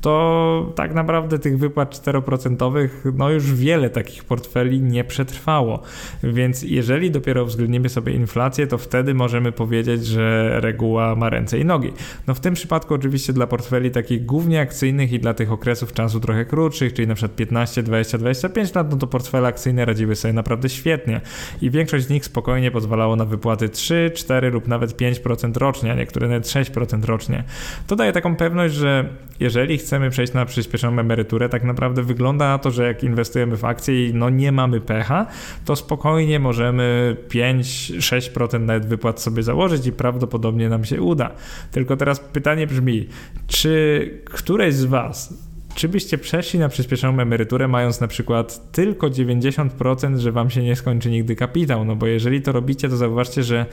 to 0.00 0.72
tak 0.76 0.94
naprawdę 0.94 1.38
tych 1.38 1.58
wypłat 1.58 1.94
4% 1.94 2.88
no 3.16 3.30
już 3.30 3.54
wiele 3.54 3.90
takich 3.90 4.24
portfeli 4.24 4.80
nie 4.80 5.04
przetrwało. 5.04 5.82
Więc 6.22 6.62
jeżeli 6.62 7.10
dopiero 7.10 7.42
uwzględnimy 7.42 7.88
sobie 7.88 8.12
inflację, 8.12 8.66
to 8.66 8.78
wtedy 8.78 9.14
możemy 9.14 9.52
powiedzieć, 9.52 10.06
że 10.06 10.60
reguła 10.60 11.14
ma 11.14 11.30
ręce 11.30 11.58
i 11.58 11.64
nogi. 11.64 11.92
No 12.26 12.34
w 12.34 12.40
tym 12.40 12.54
przypadku 12.54 12.94
oczywiście 12.94 13.32
dla 13.32 13.46
portfeli 13.46 13.90
takich 13.90 14.26
głównie 14.26 14.60
akcyjnych 14.60 15.12
i 15.12 15.18
dla 15.18 15.34
tych 15.34 15.52
okresów 15.52 15.92
czasu 15.92 16.20
trochę 16.20 16.44
krótszych, 16.44 16.92
czyli 16.92 17.08
na 17.08 17.14
przykład 17.14 17.36
15, 17.36 17.82
20, 17.82 18.18
25 18.18 18.74
lat, 18.74 18.90
no 18.90 18.96
to 18.96 19.06
portfele 19.06 19.48
akcyjne 19.48 19.84
radziły 19.84 20.16
sobie 20.16 20.34
naprawdę 20.34 20.68
świetnie 20.68 21.20
i 21.62 21.70
większość 21.70 22.06
z 22.06 22.10
nich 22.10 22.24
spokojnie 22.24 22.70
pozwalało 22.70 23.16
na 23.16 23.24
wypłaty 23.24 23.68
3, 23.68 24.10
4 24.14 24.50
lub 24.50 24.68
nawet 24.68 24.96
5% 24.96 25.56
rocznie, 25.56 25.92
a 25.92 25.94
niektóre 25.94 26.28
nawet 26.28 26.46
6% 26.46 27.04
rocznie. 27.04 27.44
To 27.86 27.96
daje 27.96 28.12
taką 28.12 28.36
pewność, 28.36 28.74
że 28.74 29.08
jeżeli 29.40 29.78
chcemy 29.78 30.10
przejść 30.10 30.32
na 30.32 30.44
przyspieszoną 30.44 31.00
emeryturę, 31.00 31.48
tak 31.48 31.64
naprawdę 31.64 32.02
wygląda 32.02 32.48
na 32.48 32.58
to, 32.58 32.70
że 32.70 32.86
jak 32.86 32.97
inwestujemy 33.06 33.56
w 33.56 33.64
akcje 33.64 34.08
i 34.08 34.14
no 34.14 34.30
nie 34.30 34.52
mamy 34.52 34.80
pecha, 34.80 35.26
to 35.64 35.76
spokojnie 35.76 36.38
możemy 36.38 37.16
5-6% 37.28 38.60
nawet 38.60 38.86
wypłat 38.86 39.20
sobie 39.20 39.42
założyć 39.42 39.86
i 39.86 39.92
prawdopodobnie 39.92 40.68
nam 40.68 40.84
się 40.84 41.02
uda. 41.02 41.30
Tylko 41.72 41.96
teraz 41.96 42.20
pytanie 42.20 42.66
brzmi, 42.66 43.08
czy 43.46 44.22
któreś 44.24 44.74
z 44.74 44.84
Was 44.84 45.47
czy 45.78 45.88
byście 45.88 46.18
przeszli 46.18 46.58
na 46.58 46.68
przyspieszoną 46.68 47.22
emeryturę, 47.22 47.68
mając 47.68 48.00
na 48.00 48.08
przykład 48.08 48.72
tylko 48.72 49.06
90%, 49.06 50.18
że 50.18 50.32
wam 50.32 50.50
się 50.50 50.62
nie 50.62 50.76
skończy 50.76 51.10
nigdy 51.10 51.36
kapitał? 51.36 51.84
No 51.84 51.96
bo 51.96 52.06
jeżeli 52.06 52.42
to 52.42 52.52
robicie, 52.52 52.88
to 52.88 52.96
zauważcie, 52.96 53.42
że 53.42 53.66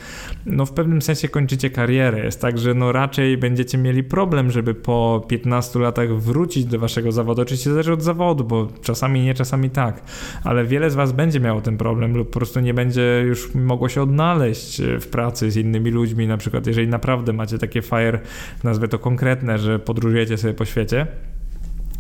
no 0.46 0.66
w 0.66 0.72
pewnym 0.72 1.02
sensie 1.02 1.30
kończycie 1.30 1.70
karierę. 1.70 2.26
Jest 2.26 2.42
tak, 2.42 2.58
że 2.58 2.74
no 2.74 2.92
raczej 2.92 3.38
będziecie 3.38 3.78
mieli 3.78 4.04
problem, 4.04 4.52
żeby 4.52 4.74
po 4.74 5.26
15 5.28 5.80
latach 5.80 6.18
wrócić 6.18 6.66
do 6.66 6.80
waszego 6.80 7.12
zawodu. 7.12 7.42
Oczywiście 7.42 7.70
zależy 7.70 7.94
od 7.94 8.02
zawodu, 8.02 8.44
bo 8.44 8.68
czasami 8.82 9.24
nie, 9.24 9.34
czasami 9.34 9.70
tak, 9.70 10.02
ale 10.44 10.66
wiele 10.66 10.90
z 10.90 10.96
was 10.96 11.12
będzie 11.12 11.40
miało 11.40 11.62
ten 11.62 11.78
problem 11.78 12.18
lub 12.18 12.28
po 12.30 12.40
prostu 12.40 12.60
nie 12.60 12.74
będzie 12.74 13.24
już 13.28 13.56
mogło 13.56 13.90
się 13.90 14.02
odnaleźć 14.02 14.82
w 15.00 15.08
pracy 15.08 15.52
z 15.52 15.58
innymi 15.58 15.92
ludźmi, 15.92 16.28
na 16.28 16.38
przykład 16.38 16.68
jeżeli 16.68 16.88
naprawdę 16.88 17.34
macie 17.34 17.58
takie 17.58 17.82
fire, 17.82 18.20
nazwę 18.64 18.88
to 18.88 19.00
konkretne, 19.00 19.58
że 19.58 19.80
podróżujecie 19.80 20.38
sobie 20.38 20.54
po 20.54 20.66
świecie. 20.66 21.08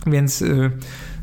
Więc 0.05 0.41
y, 0.41 0.71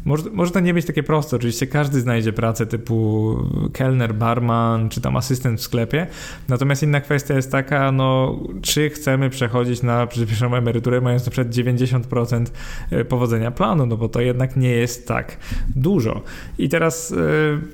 może, 0.04 0.30
może 0.32 0.50
to 0.50 0.60
nie 0.60 0.74
być 0.74 0.86
takie 0.86 1.02
proste. 1.02 1.36
Oczywiście 1.36 1.66
każdy 1.66 2.00
znajdzie 2.00 2.32
pracę 2.32 2.66
typu 2.66 3.36
kelner, 3.72 4.14
barman 4.14 4.88
czy 4.88 5.00
tam 5.00 5.16
asystent 5.16 5.60
w 5.60 5.62
sklepie. 5.62 6.06
Natomiast 6.48 6.82
inna 6.82 7.00
kwestia 7.00 7.34
jest 7.34 7.52
taka, 7.52 7.92
no, 7.92 8.38
czy 8.62 8.90
chcemy 8.90 9.30
przechodzić 9.30 9.82
na 9.82 10.06
przyspieszoną 10.06 10.56
emeryturę, 10.56 11.00
mając 11.00 11.26
na 11.26 11.30
przykład 11.30 11.54
90% 11.54 12.46
e, 12.90 13.04
powodzenia 13.04 13.50
planu, 13.50 13.86
no 13.86 13.96
bo 13.96 14.08
to 14.08 14.20
jednak 14.20 14.56
nie 14.56 14.70
jest 14.70 15.08
tak 15.08 15.36
dużo. 15.76 16.22
I 16.58 16.68
teraz, 16.68 17.12
e, 17.12 17.16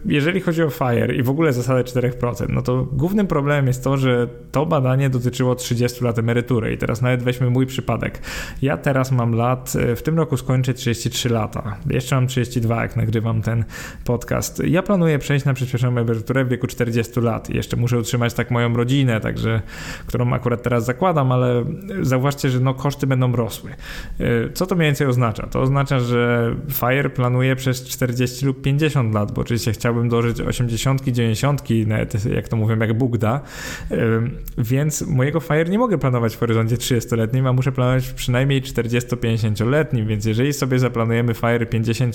jeżeli 0.07 0.41
chodzi 0.41 0.63
o 0.63 0.71
FIRE 0.71 1.15
i 1.15 1.23
w 1.23 1.31
ogóle 1.31 1.53
zasadę 1.53 1.85
4%, 1.85 2.47
no 2.49 2.63
to 2.63 2.89
głównym 2.93 3.27
problemem 3.27 3.67
jest 3.67 3.85
to, 3.85 3.97
że 3.97 4.29
to 4.53 4.67
badanie 4.67 5.11
dotyczyło 5.11 5.55
30 5.55 6.05
lat 6.05 6.19
emerytury. 6.19 6.73
I 6.73 6.79
teraz 6.79 7.03
nawet 7.03 7.23
weźmy 7.23 7.51
mój 7.51 7.67
przypadek. 7.67 8.23
Ja 8.63 8.77
teraz 8.77 9.13
mam 9.13 9.35
lat, 9.35 9.73
e, 9.77 9.97
w 9.97 10.03
tym 10.03 10.17
roku 10.17 10.37
skończę 10.37 10.75
33 10.75 11.29
lata. 11.29 11.77
Jeszcze 11.91 12.18
mam 12.19 12.27
32, 12.27 12.83
jak 12.83 12.97
nagrywam 12.97 13.43
ten 13.43 13.65
podcast. 14.05 14.63
Ja 14.67 14.83
planuję 14.83 15.19
przejść 15.19 15.45
na 15.45 15.55
przyspieszoną 15.55 16.01
emeryturę 16.01 16.45
w 16.45 16.49
wieku 16.49 16.67
40 16.67 17.21
lat. 17.21 17.51
Jeszcze 17.51 17.77
muszę 17.77 17.99
utrzymać 17.99 18.35
tak 18.35 18.51
moją 18.51 18.77
rodzinę, 18.77 19.21
także, 19.21 19.63
którą 20.07 20.33
akurat 20.33 20.63
teraz 20.63 20.85
zakładam, 20.85 21.33
ale 21.33 21.65
zauważcie, 22.03 22.51
że 22.51 22.61
no, 22.61 22.75
koszty 22.75 23.07
będą 23.07 23.33
rosły. 23.33 23.71
Y, 24.21 24.51
co 24.55 24.67
to 24.67 24.75
mniej 24.75 24.89
więcej 24.89 25.07
oznacza? 25.07 25.47
To 25.47 25.61
oznacza, 25.61 26.01
że 26.01 26.55
FIRE 26.73 27.11
planuje 27.11 27.57
przez 27.57 27.85
40 27.85 28.47
lub 28.47 28.63
50 28.63 29.15
lat, 29.15 29.33
bo 29.33 29.41
oczywiście 29.41 29.73
chciałbym 29.73 30.09
dożyć 30.09 30.41
80, 30.41 31.03
90, 31.05 31.63
nawet 31.87 32.25
jak 32.25 32.49
to 32.49 32.57
mówią, 32.57 32.79
jak 32.79 32.99
Bóg 32.99 33.19
da, 33.19 33.41
y, 33.91 33.97
więc 34.59 35.03
mojego 35.03 35.41
FIRE 35.41 35.65
nie 35.65 35.79
mogę 35.79 35.99
planować 35.99 36.37
w 36.37 36.39
horyzoncie 36.39 36.77
30-letnim, 36.77 37.49
a 37.49 37.53
muszę 37.53 37.73
planować 37.73 38.11
przynajmniej 38.11 38.63
40-50-letnim, 38.63 40.07
więc 40.07 40.25
jeżeli 40.25 40.53
sobie 40.53 40.79
zaplanujemy 40.79 41.35
FIRE 41.35 41.67
50 41.67 42.08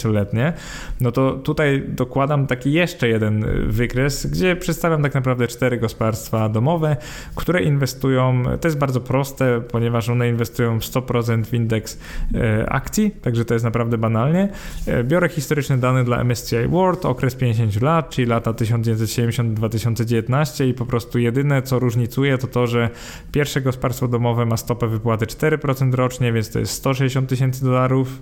no 1.02 1.12
to 1.12 1.32
tutaj 1.32 1.84
dokładam 1.88 2.48
taki 2.48 2.74
jeszcze 2.74 3.08
jeden 3.08 3.46
wykres, 3.68 4.26
gdzie 4.26 4.56
przedstawiam 4.56 5.04
tak 5.04 5.14
naprawdę 5.14 5.48
cztery 5.48 5.78
gospodarstwa 5.78 6.50
domowe, 6.50 6.98
które 7.36 7.64
inwestują, 7.64 8.44
to 8.62 8.68
jest 8.68 8.78
bardzo 8.78 9.02
proste, 9.02 9.62
ponieważ 9.62 10.10
one 10.10 10.30
inwestują 10.30 10.78
100% 10.78 11.46
w 11.46 11.54
indeks 11.54 12.00
e, 12.36 12.70
akcji, 12.70 13.12
także 13.12 13.46
to 13.46 13.54
jest 13.54 13.66
naprawdę 13.66 13.98
banalnie. 13.98 14.50
E, 14.88 15.04
biorę 15.04 15.30
historyczne 15.30 15.78
dane 15.78 16.04
dla 16.04 16.24
MSCI 16.24 16.68
World, 16.68 17.06
okres 17.06 17.36
50 17.36 17.82
lat, 17.82 18.10
czyli 18.10 18.28
lata 18.28 18.52
1970-2019 18.52 20.68
i 20.68 20.74
po 20.74 20.86
prostu 20.86 21.20
jedyne 21.20 21.62
co 21.62 21.80
różnicuje 21.80 22.38
to 22.38 22.48
to, 22.48 22.68
że 22.68 22.90
pierwsze 23.32 23.62
gospodarstwo 23.62 24.08
domowe 24.08 24.46
ma 24.46 24.58
stopę 24.58 24.88
wypłaty 24.88 25.26
4% 25.26 25.94
rocznie, 25.94 26.34
więc 26.34 26.50
to 26.50 26.60
jest 26.60 26.74
160 26.74 27.30
tysięcy 27.30 27.66
dolarów, 27.66 28.22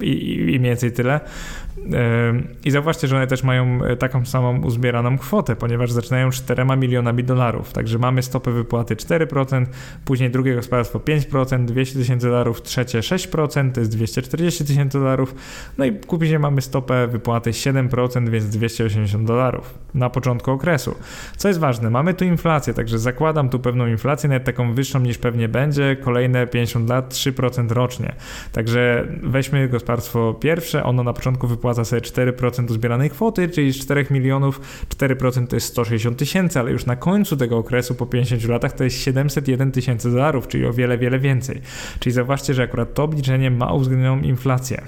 i, 0.00 0.34
i 0.34 0.58
mniej 0.58 0.70
więcej 0.70 0.92
tyle. 0.92 1.20
I 2.64 2.70
zauważcie, 2.70 3.08
że 3.08 3.16
one 3.16 3.26
też 3.26 3.42
mają 3.42 3.84
e, 3.84 3.96
taką 3.96 4.26
samą 4.26 4.62
uzbieraną 4.62 5.18
kwotę, 5.18 5.56
ponieważ 5.56 5.92
zaczynają 5.92 6.30
4 6.30 6.64
milionami 6.76 7.24
dolarów. 7.24 7.72
Także 7.72 7.98
mamy 7.98 8.22
stopę 8.22 8.52
wypłaty 8.52 8.96
4%, 8.96 9.66
później 10.04 10.30
drugie 10.30 10.54
gospodarstwo 10.54 10.98
5%, 10.98 11.64
200 11.64 11.98
tysięcy 11.98 12.26
dolarów, 12.26 12.62
trzecie 12.62 13.00
6%, 13.00 13.72
to 13.72 13.80
jest 13.80 13.96
240 13.96 14.64
tysięcy 14.64 14.98
dolarów. 14.98 15.34
No 15.78 15.84
i 15.84 15.92
później 15.92 16.38
mamy 16.38 16.60
stopę 16.60 17.06
wypłaty 17.06 17.50
7%, 17.50 18.28
więc 18.28 18.48
280 18.48 19.26
dolarów 19.26 19.74
na 19.94 20.10
początku 20.10 20.50
okresu. 20.50 20.94
Co 21.36 21.48
jest 21.48 21.60
ważne, 21.60 21.90
mamy 21.90 22.14
tu 22.14 22.24
inflację, 22.24 22.74
także 22.74 22.98
zakładam 22.98 23.48
tu 23.48 23.58
pewną 23.58 23.86
inflację, 23.86 24.28
nawet 24.28 24.44
taką 24.44 24.74
wyższą 24.74 25.00
niż 25.00 25.18
pewnie 25.18 25.48
będzie, 25.48 25.96
kolejne 25.96 26.46
50 26.46 26.88
lat 26.88 27.12
3% 27.14 27.72
rocznie. 27.72 28.12
Także 28.52 29.06
weźmy 29.22 29.68
gospodarstwo 29.68 29.87
pierwsze, 30.40 30.84
ono 30.84 31.02
na 31.02 31.12
początku 31.12 31.46
wypłaca 31.46 31.68
wypłaca 31.68 31.84
sobie 31.84 32.02
4% 32.02 32.70
uzbieranej 32.70 33.10
kwoty, 33.10 33.48
czyli 33.48 33.72
z 33.72 33.78
4 33.78 34.06
milionów 34.10 34.60
4% 34.88 35.46
to 35.46 35.56
jest 35.56 35.66
160 35.66 36.18
tysięcy, 36.18 36.60
ale 36.60 36.70
już 36.70 36.86
na 36.86 36.96
końcu 36.96 37.36
tego 37.36 37.58
okresu 37.58 37.94
po 37.94 38.06
50 38.06 38.44
latach 38.44 38.72
to 38.72 38.84
jest 38.84 38.96
701 38.96 39.72
tysięcy 39.72 40.10
dolarów, 40.10 40.48
czyli 40.48 40.66
o 40.66 40.72
wiele, 40.72 40.98
wiele 40.98 41.18
więcej. 41.18 41.60
Czyli 42.00 42.12
zauważcie, 42.12 42.54
że 42.54 42.62
akurat 42.62 42.94
to 42.94 43.02
obliczenie 43.02 43.50
ma 43.50 43.72
uwzględnioną 43.72 44.22
inflację. 44.22 44.82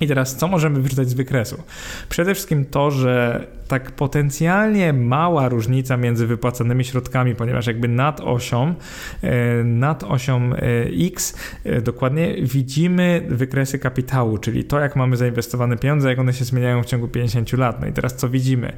I 0.00 0.06
teraz, 0.06 0.36
co 0.36 0.48
możemy 0.48 0.80
wyczytać 0.80 1.08
z 1.08 1.14
wykresu? 1.14 1.62
Przede 2.08 2.34
wszystkim 2.34 2.64
to, 2.64 2.90
że 2.90 3.46
tak 3.70 3.90
potencjalnie 3.90 4.92
mała 4.92 5.48
różnica 5.48 5.96
między 5.96 6.26
wypłacanymi 6.26 6.84
środkami, 6.84 7.34
ponieważ 7.34 7.66
jakby 7.66 7.88
nad 7.88 8.20
osią, 8.20 8.74
e, 9.22 9.64
nad 9.64 10.04
osią 10.04 10.52
e, 10.54 10.58
X 11.06 11.36
e, 11.64 11.80
dokładnie 11.80 12.34
widzimy 12.42 13.26
wykresy 13.28 13.78
kapitału, 13.78 14.38
czyli 14.38 14.64
to, 14.64 14.80
jak 14.80 14.96
mamy 14.96 15.16
zainwestowane 15.16 15.76
pieniądze, 15.76 16.08
jak 16.08 16.18
one 16.18 16.32
się 16.32 16.44
zmieniają 16.44 16.82
w 16.82 16.86
ciągu 16.86 17.08
50 17.08 17.52
lat. 17.52 17.80
No 17.80 17.86
i 17.86 17.92
teraz 17.92 18.16
co 18.16 18.28
widzimy? 18.28 18.72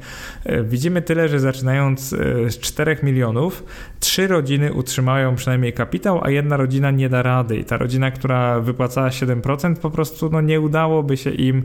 Widzimy 0.65 1.03
tyle, 1.03 1.29
że 1.29 1.41
zaczynając 1.41 2.09
z 2.49 2.59
4 2.59 2.97
milionów, 3.03 3.65
trzy 4.01 4.27
rodziny 4.27 4.73
utrzymają 4.73 5.35
przynajmniej 5.35 5.73
kapitał, 5.73 6.21
a 6.25 6.31
jedna 6.31 6.57
rodzina 6.57 6.91
nie 6.91 7.09
da 7.09 7.23
rady. 7.23 7.57
I 7.57 7.65
ta 7.65 7.77
rodzina, 7.77 8.11
która 8.11 8.61
wypłacała 8.61 9.09
7%, 9.09 9.77
po 9.77 9.91
prostu 9.91 10.31
no, 10.33 10.41
nie 10.41 10.61
udałoby 10.61 11.12
się 11.17 11.31
im 11.31 11.63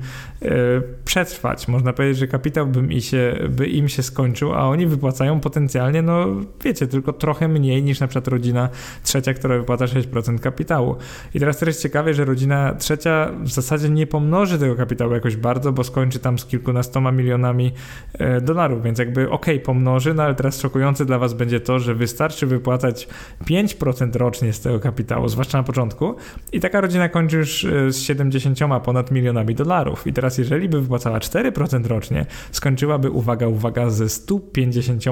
przetrwać. 1.06 1.68
Można 1.68 1.94
powiedzieć, 1.94 2.18
że 2.18 2.28
kapitał 2.28 2.68
by 2.68 2.80
im 2.80 3.02
się 3.02 3.36
by 3.50 3.68
im 3.68 3.90
się 3.90 4.04
skończył, 4.04 4.54
a 4.54 4.62
oni 4.62 4.88
wypłacają 4.88 5.40
potencjalnie, 5.40 6.02
no 6.02 6.26
wiecie, 6.64 6.88
tylko 6.88 7.14
trochę 7.14 7.48
mniej 7.48 7.84
niż 7.84 8.00
na 8.00 8.08
przykład 8.08 8.28
rodzina 8.28 8.70
trzecia, 9.04 9.34
która 9.34 9.58
wypłaca 9.58 9.86
6% 9.86 10.40
kapitału. 10.40 10.96
I 11.34 11.40
teraz 11.40 11.58
też 11.58 11.78
ciekawe, 11.78 12.14
że 12.14 12.26
rodzina 12.26 12.76
trzecia 12.76 13.32
w 13.44 13.50
zasadzie 13.50 13.90
nie 13.90 14.08
pomnoży 14.08 14.60
tego 14.60 14.76
kapitału 14.76 15.14
jakoś 15.14 15.36
bardzo, 15.36 15.72
bo 15.72 15.84
skończy 15.84 16.20
tam 16.20 16.40
z 16.40 16.46
kilkunastoma 16.46 17.12
milionami 17.12 17.72
e, 18.14 18.42
dolarów, 18.42 18.84
więc 18.84 19.00
jakby 19.00 19.30
okay, 19.30 19.60
pomnoży, 19.60 20.14
no 20.14 20.24
ale 20.24 20.36
teraz 20.36 20.62
szokujące 20.62 21.06
dla 21.06 21.20
was 21.20 21.34
będzie 21.34 21.60
to, 21.60 21.80
że 21.80 21.96
wystarczy 21.96 22.48
wypłacać 22.48 23.08
5% 23.46 24.16
rocznie 24.16 24.54
z 24.54 24.62
tego 24.62 24.80
kapitału, 24.80 25.28
zwłaszcza 25.28 25.58
na 25.58 25.64
początku 25.64 26.16
i 26.52 26.60
taka 26.60 26.82
rodzina 26.82 27.10
kończy 27.10 27.38
już 27.38 27.66
e, 27.66 27.92
z 27.92 28.02
70 28.02 28.60
ponad 28.84 29.12
milionami 29.12 29.37
dolarów. 29.46 30.08
I 30.08 30.14
teraz 30.14 30.38
jeżeli 30.38 30.70
by 30.70 30.82
wypłacała 30.82 31.20
4% 31.20 31.86
rocznie, 31.86 32.26
skończyłaby 32.52 33.10
uwaga, 33.12 33.48
uwaga, 33.48 33.90
ze 33.90 34.10
150 34.10 35.04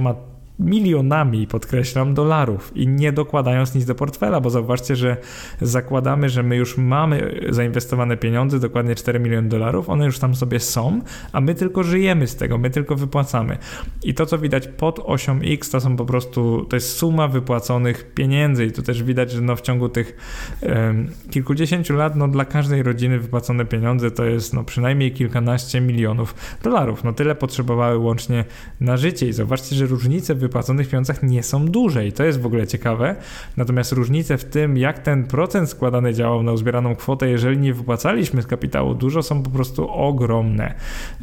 milionami, 0.60 1.48
podkreślam, 1.48 2.14
dolarów 2.14 2.72
i 2.76 2.88
nie 2.88 3.12
dokładając 3.12 3.76
nic 3.76 3.86
do 3.86 3.96
portfela, 3.96 4.42
bo 4.42 4.50
zauważcie, 4.50 4.96
że 4.96 5.18
zakładamy, 5.62 6.30
że 6.30 6.44
my 6.44 6.56
już 6.56 6.78
mamy 6.78 7.42
zainwestowane 7.50 8.18
pieniądze, 8.18 8.60
dokładnie 8.60 8.96
4 8.96 9.20
miliony 9.20 9.50
dolarów, 9.50 9.90
one 9.90 10.06
już 10.06 10.20
tam 10.20 10.36
sobie 10.36 10.60
są, 10.60 11.02
a 11.32 11.42
my 11.42 11.56
tylko 11.56 11.84
żyjemy 11.84 12.28
z 12.28 12.36
tego, 12.36 12.58
my 12.58 12.70
tylko 12.70 12.96
wypłacamy. 12.96 13.58
I 14.04 14.14
to, 14.14 14.26
co 14.26 14.38
widać 14.38 14.68
pod 14.68 15.00
osią 15.04 15.40
X, 15.44 15.70
to 15.70 15.82
są 15.82 15.96
po 15.96 16.06
prostu, 16.06 16.66
to 16.70 16.76
jest 16.76 16.98
suma 16.98 17.28
wypłaconych 17.28 18.14
pieniędzy 18.14 18.66
i 18.66 18.72
tu 18.72 18.82
też 18.82 19.04
widać, 19.04 19.32
że 19.32 19.42
no 19.42 19.56
w 19.56 19.62
ciągu 19.62 19.90
tych 19.90 20.18
um, 20.62 21.08
kilkudziesięciu 21.32 21.96
lat, 21.96 22.16
no 22.16 22.28
dla 22.28 22.46
każdej 22.46 22.84
rodziny 22.84 23.20
wypłacone 23.20 23.66
pieniądze 23.66 24.12
to 24.12 24.26
jest 24.26 24.54
no 24.54 24.64
przynajmniej 24.64 25.12
kilkanaście 25.12 25.82
milionów 25.82 26.36
dolarów. 26.64 27.04
No 27.04 27.14
tyle 27.14 27.36
potrzebowały 27.36 27.98
łącznie 27.98 28.46
na 28.80 28.98
życie 28.98 29.28
i 29.28 29.34
zobaczcie, 29.34 29.76
że 29.76 29.86
różnice 29.86 30.36
wypłaconych 30.46 30.90
pieniądzach 30.90 31.24
nie 31.24 31.44
są 31.44 31.66
duże 31.66 32.08
i 32.08 32.12
to 32.12 32.24
jest 32.24 32.42
w 32.42 32.46
ogóle 32.46 32.68
ciekawe. 32.68 33.16
Natomiast 33.58 33.92
różnice 33.92 34.38
w 34.38 34.46
tym, 34.46 34.78
jak 34.78 35.00
ten 35.00 35.24
procent 35.24 35.70
składany 35.70 36.14
działał 36.14 36.44
na 36.44 36.52
uzbieraną 36.52 36.96
kwotę, 36.96 37.30
jeżeli 37.30 37.58
nie 37.58 37.74
wypłacaliśmy 37.74 38.42
z 38.42 38.48
kapitału 38.48 38.94
dużo, 38.94 39.24
są 39.24 39.44
po 39.44 39.50
prostu 39.50 39.90
ogromne. 39.90 40.76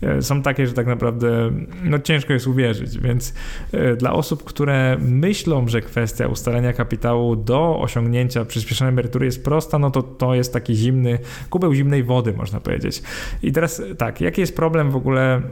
E, 0.02 0.22
są 0.22 0.42
takie, 0.42 0.66
że 0.66 0.72
tak 0.72 0.86
naprawdę 0.86 1.50
no, 1.84 1.98
ciężko 1.98 2.32
jest 2.32 2.46
uwierzyć, 2.46 2.98
więc 2.98 3.34
e, 3.72 3.96
dla 3.96 4.12
osób, 4.12 4.44
które 4.44 4.96
myślą, 5.00 5.68
że 5.68 5.80
kwestia 5.80 6.26
ustalenia 6.26 6.72
kapitału 6.72 7.36
do 7.36 7.80
osiągnięcia 7.80 8.44
przyspieszonej 8.44 8.92
emerytury 8.92 9.26
jest 9.26 9.44
prosta, 9.44 9.78
no 9.78 9.90
to 9.90 10.02
to 10.02 10.34
jest 10.34 10.52
taki 10.52 10.74
zimny, 10.74 11.18
kubeł 11.50 11.74
zimnej 11.74 12.02
wody, 12.02 12.32
można 12.32 12.60
powiedzieć. 12.60 13.02
I 13.42 13.52
teraz 13.52 13.82
tak, 13.98 14.20
jaki 14.20 14.40
jest 14.40 14.56
problem 14.56 14.90
w 14.90 14.96
ogóle 14.96 15.42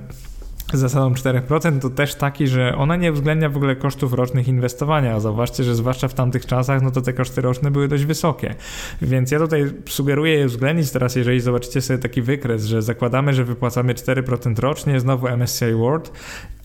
zasadą 0.79 1.12
4% 1.12 1.81
to 1.81 1.91
też 1.91 2.15
taki, 2.15 2.47
że 2.47 2.77
ona 2.77 2.97
nie 2.97 3.12
uwzględnia 3.12 3.49
w 3.49 3.57
ogóle 3.57 3.77
kosztów 3.77 4.12
rocznych 4.12 4.49
inwestowania, 4.49 5.21
zauważcie, 5.21 5.65
że 5.65 5.75
zwłaszcza 5.75 6.09
w 6.09 6.15
tamtych 6.15 6.47
czasach, 6.47 6.83
no 6.83 6.91
to 6.91 7.03
te 7.03 7.12
koszty 7.12 7.41
roczne 7.41 7.71
były 7.71 7.89
dość 7.89 8.05
wysokie. 8.05 8.55
Więc 9.03 9.31
ja 9.31 9.39
tutaj 9.39 9.65
sugeruję 9.89 10.35
je 10.35 10.47
uwzględnić 10.47 10.91
teraz, 10.91 11.17
jeżeli 11.17 11.41
zobaczycie 11.41 11.81
sobie 11.81 11.99
taki 11.99 12.23
wykres, 12.23 12.65
że 12.65 12.83
zakładamy, 12.83 13.35
że 13.35 13.45
wypłacamy 13.45 13.95
4% 13.95 14.59
rocznie, 14.59 15.00
znowu 15.00 15.29
MSCI 15.29 15.75
World, 15.75 16.12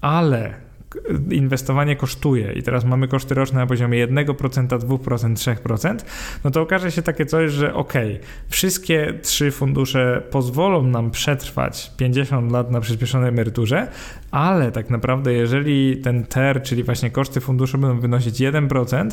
ale 0.01 0.65
inwestowanie 1.31 1.95
kosztuje 1.95 2.53
i 2.53 2.63
teraz 2.63 2.85
mamy 2.85 3.07
koszty 3.07 3.35
roczne 3.35 3.59
na 3.59 3.67
poziomie 3.67 4.07
1%, 4.07 4.67
2%, 4.67 5.33
3%, 5.33 5.95
no 6.43 6.51
to 6.51 6.61
okaże 6.61 6.91
się 6.91 7.01
takie 7.01 7.25
coś, 7.25 7.51
że 7.51 7.73
ok, 7.73 7.93
wszystkie 8.49 9.13
trzy 9.21 9.51
fundusze 9.51 10.23
pozwolą 10.31 10.83
nam 10.83 11.11
przetrwać 11.11 11.91
50 11.97 12.51
lat 12.51 12.71
na 12.71 12.81
przyspieszonej 12.81 13.29
emeryturze, 13.29 13.87
ale 14.31 14.71
tak 14.71 14.89
naprawdę 14.89 15.33
jeżeli 15.33 15.97
ten 15.97 16.23
TER, 16.23 16.63
czyli 16.63 16.83
właśnie 16.83 17.11
koszty 17.11 17.41
funduszu 17.41 17.77
będą 17.77 17.99
wynosić 17.99 18.39
1%, 18.39 19.09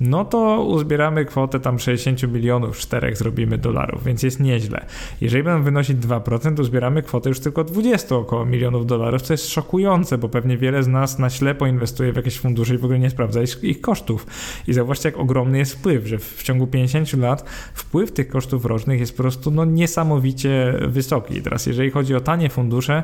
no 0.00 0.24
to 0.24 0.64
uzbieramy 0.64 1.24
kwotę 1.24 1.60
tam 1.60 1.78
60 1.78 2.32
milionów, 2.32 2.76
czterech 2.76 3.16
zrobimy 3.16 3.58
dolarów, 3.58 4.04
więc 4.04 4.22
jest 4.22 4.40
nieźle. 4.40 4.86
Jeżeli 5.20 5.44
będą 5.44 5.64
wynosić 5.64 5.96
2%, 5.96 6.60
uzbieramy 6.60 7.02
kwotę 7.02 7.28
już 7.28 7.40
tylko 7.40 7.64
20 7.64 8.16
około 8.16 8.44
milionów 8.44 8.86
dolarów, 8.86 9.22
co 9.22 9.34
jest 9.34 9.48
szokujące, 9.48 10.18
bo 10.18 10.28
pewnie 10.28 10.56
wiele 10.56 10.82
z 10.82 10.88
nas 10.88 11.18
na 11.18 11.25
ślepo 11.30 11.66
inwestuje 11.66 12.12
w 12.12 12.16
jakieś 12.16 12.38
fundusze 12.38 12.74
i 12.74 12.78
w 12.78 12.84
ogóle 12.84 12.98
nie 12.98 13.10
sprawdza 13.10 13.42
ich, 13.42 13.64
ich 13.64 13.80
kosztów. 13.80 14.26
I 14.68 14.72
zauważcie, 14.72 15.08
jak 15.08 15.18
ogromny 15.18 15.58
jest 15.58 15.74
wpływ, 15.74 16.06
że 16.06 16.18
w 16.18 16.42
ciągu 16.42 16.66
50 16.66 17.12
lat 17.12 17.50
wpływ 17.74 18.12
tych 18.12 18.28
kosztów 18.28 18.64
rocznych 18.64 19.00
jest 19.00 19.16
po 19.16 19.22
prostu 19.22 19.50
no, 19.50 19.64
niesamowicie 19.64 20.74
wysoki. 20.88 21.38
I 21.38 21.42
teraz 21.42 21.66
jeżeli 21.66 21.90
chodzi 21.90 22.14
o 22.14 22.20
tanie 22.20 22.50
fundusze, 22.50 23.02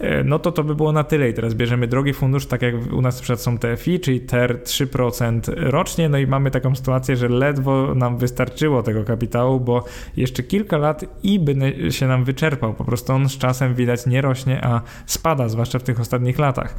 e, 0.00 0.24
no 0.24 0.38
to 0.38 0.52
to 0.52 0.64
by 0.64 0.74
było 0.74 0.92
na 0.92 1.04
tyle 1.04 1.30
i 1.30 1.34
teraz 1.34 1.54
bierzemy 1.54 1.86
drogi 1.86 2.12
fundusz, 2.12 2.46
tak 2.46 2.62
jak 2.62 2.74
u 2.92 3.02
nas 3.02 3.20
przed 3.20 3.40
są 3.40 3.58
TFI, 3.58 4.00
czyli 4.00 4.20
TER 4.20 4.62
3% 4.64 5.40
rocznie, 5.56 6.08
no 6.08 6.18
i 6.18 6.26
mamy 6.26 6.50
taką 6.50 6.74
sytuację, 6.74 7.16
że 7.16 7.28
ledwo 7.28 7.94
nam 7.94 8.18
wystarczyło 8.18 8.82
tego 8.82 9.04
kapitału, 9.04 9.60
bo 9.60 9.84
jeszcze 10.16 10.42
kilka 10.42 10.78
lat 10.78 11.04
i 11.22 11.38
by 11.38 11.52
się 11.92 12.06
nam 12.06 12.24
wyczerpał, 12.24 12.74
po 12.74 12.84
prostu 12.84 13.12
on 13.12 13.28
z 13.28 13.38
czasem 13.38 13.74
widać 13.74 14.06
nie 14.06 14.20
rośnie, 14.20 14.64
a 14.64 14.80
spada, 15.06 15.48
zwłaszcza 15.48 15.78
w 15.78 15.82
tych 15.82 16.00
ostatnich 16.00 16.38
latach. 16.38 16.78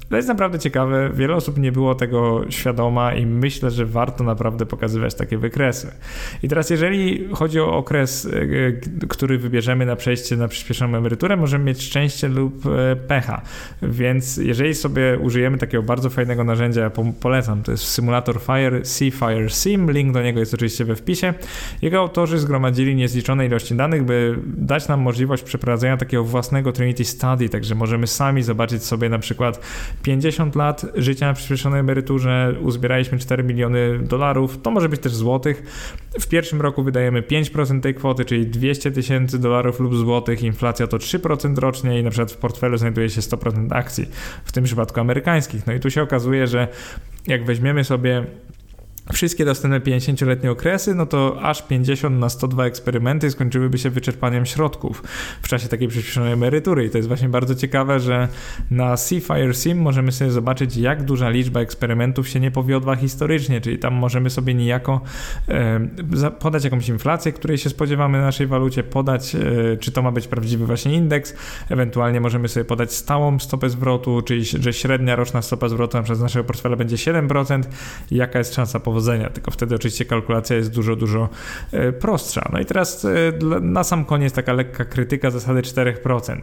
To 0.11 0.17
jest 0.17 0.27
naprawdę 0.27 0.59
ciekawe, 0.59 1.09
wiele 1.13 1.35
osób 1.35 1.57
nie 1.57 1.71
było 1.71 1.95
tego 1.95 2.41
świadoma 2.49 3.13
i 3.13 3.25
myślę, 3.25 3.71
że 3.71 3.85
warto 3.85 4.23
naprawdę 4.23 4.65
pokazywać 4.65 5.15
takie 5.15 5.37
wykresy. 5.37 5.91
I 6.43 6.47
teraz 6.47 6.69
jeżeli 6.69 7.29
chodzi 7.33 7.59
o 7.59 7.77
okres, 7.77 8.25
e, 9.01 9.07
który 9.07 9.37
wybierzemy 9.37 9.85
na 9.85 9.95
przejście 9.95 10.37
na 10.37 10.47
przyspieszoną 10.47 10.97
emeryturę, 10.97 11.37
możemy 11.37 11.65
mieć 11.65 11.83
szczęście 11.83 12.27
lub 12.27 12.65
e, 12.65 12.95
pecha. 12.95 13.41
Więc 13.81 14.37
jeżeli 14.37 14.75
sobie 14.75 15.19
użyjemy 15.21 15.57
takiego 15.57 15.83
bardzo 15.83 16.09
fajnego 16.09 16.43
narzędzia, 16.43 16.81
ja 16.81 16.91
polecam, 17.19 17.63
to 17.63 17.71
jest 17.71 17.83
symulator 17.83 18.41
Fire, 18.41 18.85
Sea 18.85 19.11
Fire 19.11 19.49
Sim, 19.49 19.91
link 19.91 20.13
do 20.13 20.23
niego 20.23 20.39
jest 20.39 20.53
oczywiście 20.53 20.85
we 20.85 20.95
wpisie. 20.95 21.33
Jego 21.81 21.99
autorzy 21.99 22.39
zgromadzili 22.39 22.95
niezliczone 22.95 23.45
ilości 23.45 23.75
danych, 23.75 24.03
by 24.03 24.37
dać 24.45 24.87
nam 24.87 25.01
możliwość 25.01 25.43
przeprowadzenia 25.43 25.97
takiego 25.97 26.23
własnego 26.23 26.71
Trinity 26.71 27.05
Study, 27.05 27.49
także 27.49 27.75
możemy 27.75 28.07
sami 28.07 28.43
zobaczyć 28.43 28.83
sobie 28.83 29.09
na 29.09 29.19
przykład 29.19 29.59
50 30.03 30.55
lat 30.55 30.85
życia 30.95 31.27
na 31.27 31.33
przyspieszonej 31.33 31.79
emeryturze, 31.79 32.55
uzbieraliśmy 32.61 33.17
4 33.17 33.43
miliony 33.43 33.99
dolarów, 33.99 34.61
to 34.61 34.71
może 34.71 34.89
być 34.89 35.01
też 35.01 35.15
złotych. 35.15 35.63
W 36.19 36.27
pierwszym 36.27 36.61
roku 36.61 36.83
wydajemy 36.83 37.21
5% 37.21 37.81
tej 37.81 37.95
kwoty, 37.95 38.25
czyli 38.25 38.47
200 38.47 38.91
tysięcy 38.91 39.39
dolarów 39.39 39.79
lub 39.79 39.95
złotych, 39.95 40.43
inflacja 40.43 40.87
to 40.87 40.97
3% 40.97 41.57
rocznie 41.57 41.99
i 41.99 42.03
na 42.03 42.09
przykład 42.09 42.31
w 42.31 42.37
portfelu 42.37 42.77
znajduje 42.77 43.09
się 43.09 43.21
100% 43.21 43.67
akcji, 43.71 44.05
w 44.45 44.51
tym 44.51 44.63
przypadku 44.63 44.99
amerykańskich. 44.99 45.67
No 45.67 45.73
i 45.73 45.79
tu 45.79 45.89
się 45.89 46.01
okazuje, 46.01 46.47
że 46.47 46.67
jak 47.27 47.45
weźmiemy 47.45 47.83
sobie 47.83 48.25
wszystkie 49.13 49.45
dostępne 49.45 49.79
50-letnie 49.79 50.51
okresy, 50.51 50.95
no 50.95 51.05
to 51.05 51.41
aż 51.41 51.67
50 51.67 52.19
na 52.19 52.29
102 52.29 52.65
eksperymenty 52.65 53.31
skończyłyby 53.31 53.77
się 53.77 53.89
wyczerpaniem 53.89 54.45
środków 54.45 55.03
w 55.41 55.47
czasie 55.47 55.67
takiej 55.67 55.87
przyspieszonej 55.87 56.33
emerytury. 56.33 56.85
I 56.85 56.89
to 56.89 56.97
jest 56.97 57.07
właśnie 57.07 57.29
bardzo 57.29 57.55
ciekawe, 57.55 57.99
że 57.99 58.27
na 58.71 58.97
Seafire 58.97 59.53
Sim 59.53 59.81
możemy 59.81 60.11
sobie 60.11 60.31
zobaczyć, 60.31 60.77
jak 60.77 61.03
duża 61.03 61.29
liczba 61.29 61.59
eksperymentów 61.59 62.29
się 62.29 62.39
nie 62.39 62.51
powiodła 62.51 62.95
historycznie, 62.95 63.61
czyli 63.61 63.79
tam 63.79 63.93
możemy 63.93 64.29
sobie 64.29 64.53
niejako 64.53 65.01
e, 65.47 65.79
podać 66.39 66.63
jakąś 66.63 66.89
inflację, 66.89 67.31
której 67.31 67.57
się 67.57 67.69
spodziewamy 67.69 68.17
na 68.17 68.23
naszej 68.23 68.47
walucie, 68.47 68.83
podać, 68.83 69.35
e, 69.35 69.39
czy 69.79 69.91
to 69.91 70.01
ma 70.01 70.11
być 70.11 70.27
prawdziwy 70.27 70.65
właśnie 70.65 70.95
indeks, 70.95 71.35
ewentualnie 71.69 72.21
możemy 72.21 72.47
sobie 72.47 72.65
podać 72.65 72.93
stałą 72.93 73.39
stopę 73.39 73.69
zwrotu, 73.69 74.21
czyli 74.21 74.45
że 74.45 74.73
średnia 74.73 75.15
roczna 75.15 75.41
stopa 75.41 75.69
zwrotu 75.69 75.97
na 75.97 76.15
naszego 76.15 76.45
portfela 76.45 76.75
będzie 76.75 76.95
7%, 76.95 77.63
jaka 78.11 78.39
jest 78.39 78.55
szansa 78.55 78.79
po 78.79 78.90
powodzenia, 78.91 79.29
tylko 79.29 79.51
wtedy 79.51 79.75
oczywiście 79.75 80.05
kalkulacja 80.05 80.55
jest 80.55 80.71
dużo, 80.71 80.95
dużo 80.95 81.29
e, 81.71 81.91
prostsza. 81.91 82.49
No 82.53 82.59
i 82.59 82.65
teraz 82.65 83.05
e, 83.05 83.09
na 83.61 83.83
sam 83.83 84.05
koniec 84.05 84.33
taka 84.33 84.53
lekka 84.53 84.85
krytyka 84.85 85.31
zasady 85.31 85.61
4%. 85.61 86.39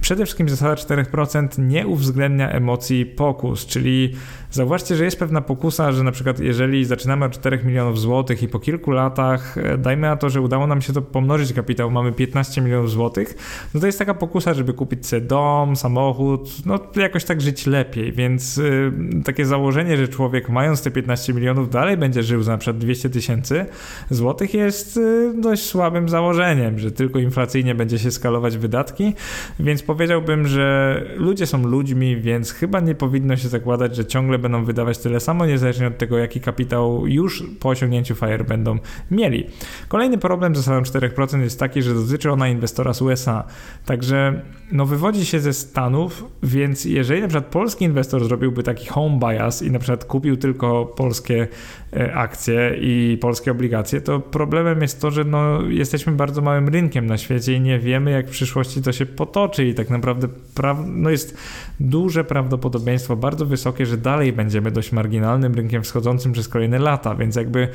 Przede 0.00 0.24
wszystkim 0.24 0.48
zasada 0.48 0.74
4% 0.74 1.58
nie 1.58 1.86
uwzględnia 1.86 2.50
emocji 2.50 3.06
pokus, 3.06 3.66
czyli 3.66 4.16
zauważcie, 4.50 4.96
że 4.96 5.04
jest 5.04 5.18
pewna 5.18 5.40
pokusa, 5.40 5.92
że 5.92 6.04
na 6.04 6.12
przykład 6.12 6.40
jeżeli 6.40 6.84
zaczynamy 6.84 7.24
od 7.24 7.32
4 7.32 7.60
milionów 7.64 8.00
złotych 8.00 8.42
i 8.42 8.48
po 8.48 8.58
kilku 8.58 8.90
latach 8.90 9.58
e, 9.58 9.78
dajmy 9.78 10.02
na 10.08 10.16
to, 10.16 10.30
że 10.30 10.40
udało 10.40 10.66
nam 10.66 10.82
się 10.82 10.92
to 10.92 11.02
pomnożyć 11.02 11.52
kapitał, 11.52 11.90
mamy 11.90 12.12
15 12.12 12.60
milionów 12.60 12.90
złotych, 12.90 13.34
no 13.74 13.80
to 13.80 13.86
jest 13.86 13.98
taka 13.98 14.14
pokusa, 14.14 14.54
żeby 14.54 14.72
kupić 14.72 15.06
sobie 15.06 15.22
dom, 15.22 15.76
samochód, 15.76 16.50
no 16.66 16.78
jakoś 16.96 17.24
tak 17.24 17.40
żyć 17.40 17.66
lepiej, 17.66 18.12
więc 18.12 18.58
y, 18.58 18.92
takie 19.24 19.46
założenie, 19.46 19.96
że 19.96 20.08
człowiek 20.08 20.48
mając 20.48 20.82
te 20.82 20.90
15 20.90 21.34
milionów 21.34 21.70
dalej 21.70 21.96
będzie 21.96 22.22
żył 22.22 22.42
za 22.42 22.52
na 22.52 22.58
przykład 22.58 22.78
200 22.78 23.10
tysięcy 23.10 23.66
złotych 24.10 24.54
jest 24.54 24.96
y, 24.96 25.32
dość 25.40 25.62
słabym 25.62 26.08
założeniem, 26.08 26.78
że 26.78 26.92
tylko 26.92 27.18
inflacyjnie 27.18 27.74
będzie 27.74 27.98
się 27.98 28.10
skalować 28.10 28.58
wydatki, 28.58 29.14
więc 29.60 29.82
powiedziałbym, 29.82 30.46
że 30.46 31.02
ludzie 31.16 31.46
są 31.46 31.66
ludźmi, 31.66 32.16
więc 32.16 32.52
chyba 32.52 32.80
nie 32.80 32.94
powinno 32.94 33.36
się 33.36 33.48
zakładać, 33.48 33.96
że 33.96 34.04
ciągle 34.04 34.38
będą 34.40 34.64
wydawać 34.64 34.98
tyle 34.98 35.20
samo, 35.20 35.46
niezależnie 35.46 35.86
od 35.86 35.98
tego, 35.98 36.18
jaki 36.18 36.40
kapitał 36.40 37.06
już 37.06 37.44
po 37.60 37.68
osiągnięciu 37.68 38.14
FIRE 38.14 38.44
będą 38.44 38.78
mieli. 39.10 39.46
Kolejny 39.88 40.18
problem 40.18 40.56
z 40.56 40.58
zasadą 40.58 40.82
4% 40.82 41.40
jest 41.40 41.60
taki, 41.60 41.82
że 41.82 41.94
dotyczy 41.94 42.30
ona 42.30 42.48
inwestora 42.48 42.94
z 42.94 43.02
USA. 43.02 43.44
Także 43.86 44.42
no, 44.72 44.86
wywodzi 44.86 45.26
się 45.26 45.40
ze 45.40 45.52
Stanów, 45.52 46.24
więc 46.42 46.84
jeżeli 46.84 47.20
na 47.20 47.28
przykład 47.28 47.46
polski 47.46 47.84
inwestor 47.84 48.24
zrobiłby 48.24 48.62
taki 48.62 48.86
home 48.86 49.18
bias 49.18 49.62
i 49.62 49.70
na 49.70 49.78
przykład 49.78 50.04
kupił 50.04 50.36
tylko 50.36 50.86
polskie 50.86 51.48
e, 51.92 52.14
akcje 52.14 52.76
i 52.80 53.18
polskie 53.20 53.50
obligacje, 53.50 54.00
to 54.00 54.20
problemem 54.20 54.82
jest 54.82 55.00
to, 55.00 55.10
że 55.10 55.24
no, 55.24 55.62
jesteśmy 55.62 56.12
bardzo 56.12 56.42
małym 56.42 56.68
rynkiem 56.68 57.06
na 57.06 57.18
świecie 57.18 57.54
i 57.54 57.60
nie 57.60 57.78
wiemy, 57.78 58.10
jak 58.10 58.26
w 58.26 58.30
przyszłości 58.30 58.82
to 58.82 58.92
się 58.92 59.06
potoczy 59.06 59.66
i 59.66 59.74
tak 59.74 59.90
naprawdę 59.90 60.28
pra- 60.54 60.86
no, 60.86 61.10
jest 61.10 61.36
duże 61.80 62.24
prawdopodobieństwo, 62.24 63.16
bardzo 63.16 63.46
wysokie, 63.46 63.86
że 63.86 63.96
dalej 63.96 64.29
będziemy 64.32 64.70
dość 64.70 64.92
marginalnym 64.92 65.54
rynkiem 65.54 65.82
wschodzącym 65.82 66.32
przez 66.32 66.48
kolejne 66.48 66.78
lata, 66.78 67.14
więc 67.14 67.36
jakby 67.36 67.68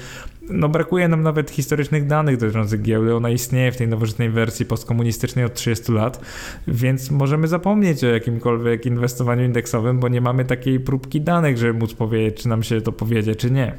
no 0.49 0.69
brakuje 0.69 1.07
nam 1.07 1.23
nawet 1.23 1.51
historycznych 1.51 2.07
danych 2.07 2.37
dotyczących 2.37 2.81
giełdy. 2.81 3.15
Ona 3.15 3.29
istnieje 3.29 3.71
w 3.71 3.77
tej 3.77 3.87
nowożytnej 3.87 4.29
wersji 4.29 4.65
postkomunistycznej 4.65 5.45
od 5.45 5.53
30 5.53 5.91
lat, 5.91 6.21
więc 6.67 7.11
możemy 7.11 7.47
zapomnieć 7.47 8.03
o 8.03 8.07
jakimkolwiek 8.07 8.85
inwestowaniu 8.85 9.45
indeksowym, 9.45 9.99
bo 9.99 10.07
nie 10.07 10.21
mamy 10.21 10.45
takiej 10.45 10.79
próbki 10.79 11.21
danych, 11.21 11.57
żeby 11.57 11.73
móc 11.73 11.93
powiedzieć, 11.93 12.41
czy 12.41 12.49
nam 12.49 12.63
się 12.63 12.81
to 12.81 12.91
powiedzie, 12.91 13.35
czy 13.35 13.51
nie. 13.51 13.75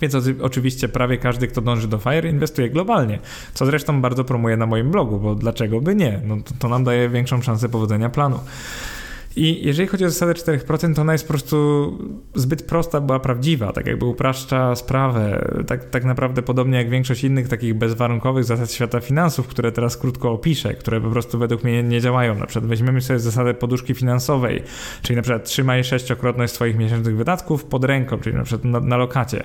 Więc 0.00 0.16
oczywiście 0.40 0.88
prawie 0.88 1.18
każdy, 1.18 1.48
kto 1.48 1.60
dąży 1.60 1.88
do 1.88 1.98
FIRE, 1.98 2.30
inwestuje 2.30 2.70
globalnie, 2.70 3.18
co 3.54 3.66
zresztą 3.66 4.00
bardzo 4.00 4.24
promuję 4.24 4.56
na 4.56 4.66
moim 4.66 4.90
blogu, 4.90 5.18
bo 5.18 5.34
dlaczego 5.34 5.80
by 5.80 5.94
nie? 5.94 6.20
No 6.24 6.36
to, 6.36 6.54
to 6.58 6.68
nam 6.68 6.84
daje 6.84 7.08
większą 7.08 7.42
szansę 7.42 7.68
powodzenia 7.68 8.08
planu. 8.08 8.40
I 9.38 9.66
jeżeli 9.66 9.88
chodzi 9.88 10.04
o 10.04 10.10
zasadę 10.10 10.32
4%, 10.32 10.94
to 10.94 11.02
ona 11.02 11.12
jest 11.12 11.24
po 11.24 11.28
prostu 11.32 11.98
zbyt 12.34 12.62
prosta, 12.62 13.00
była 13.00 13.20
prawdziwa, 13.20 13.72
tak 13.72 13.86
jakby 13.86 14.06
upraszcza 14.06 14.76
sprawę. 14.76 15.48
Tak, 15.66 15.84
tak 15.84 16.04
naprawdę 16.04 16.42
podobnie 16.42 16.78
jak 16.78 16.90
większość 16.90 17.24
innych 17.24 17.48
takich 17.48 17.74
bezwarunkowych 17.74 18.44
zasad 18.44 18.72
świata 18.72 19.00
finansów, 19.00 19.48
które 19.48 19.72
teraz 19.72 19.96
krótko 19.96 20.32
opiszę, 20.32 20.74
które 20.74 21.00
po 21.00 21.10
prostu 21.10 21.38
według 21.38 21.64
mnie 21.64 21.82
nie 21.82 22.00
działają. 22.00 22.34
Na 22.34 22.46
przykład 22.46 22.70
weźmiemy 22.70 23.00
sobie 23.00 23.18
zasadę 23.18 23.54
poduszki 23.54 23.94
finansowej, 23.94 24.62
czyli 25.02 25.16
na 25.16 25.22
przykład 25.22 25.44
trzymaj 25.44 25.84
sześciokrotność 25.84 26.52
swoich 26.52 26.78
miesięcznych 26.78 27.16
wydatków 27.16 27.64
pod 27.64 27.84
ręką, 27.84 28.18
czyli 28.18 28.36
na 28.36 28.42
przykład 28.42 28.64
na, 28.64 28.80
na 28.80 28.96
lokacie. 28.96 29.42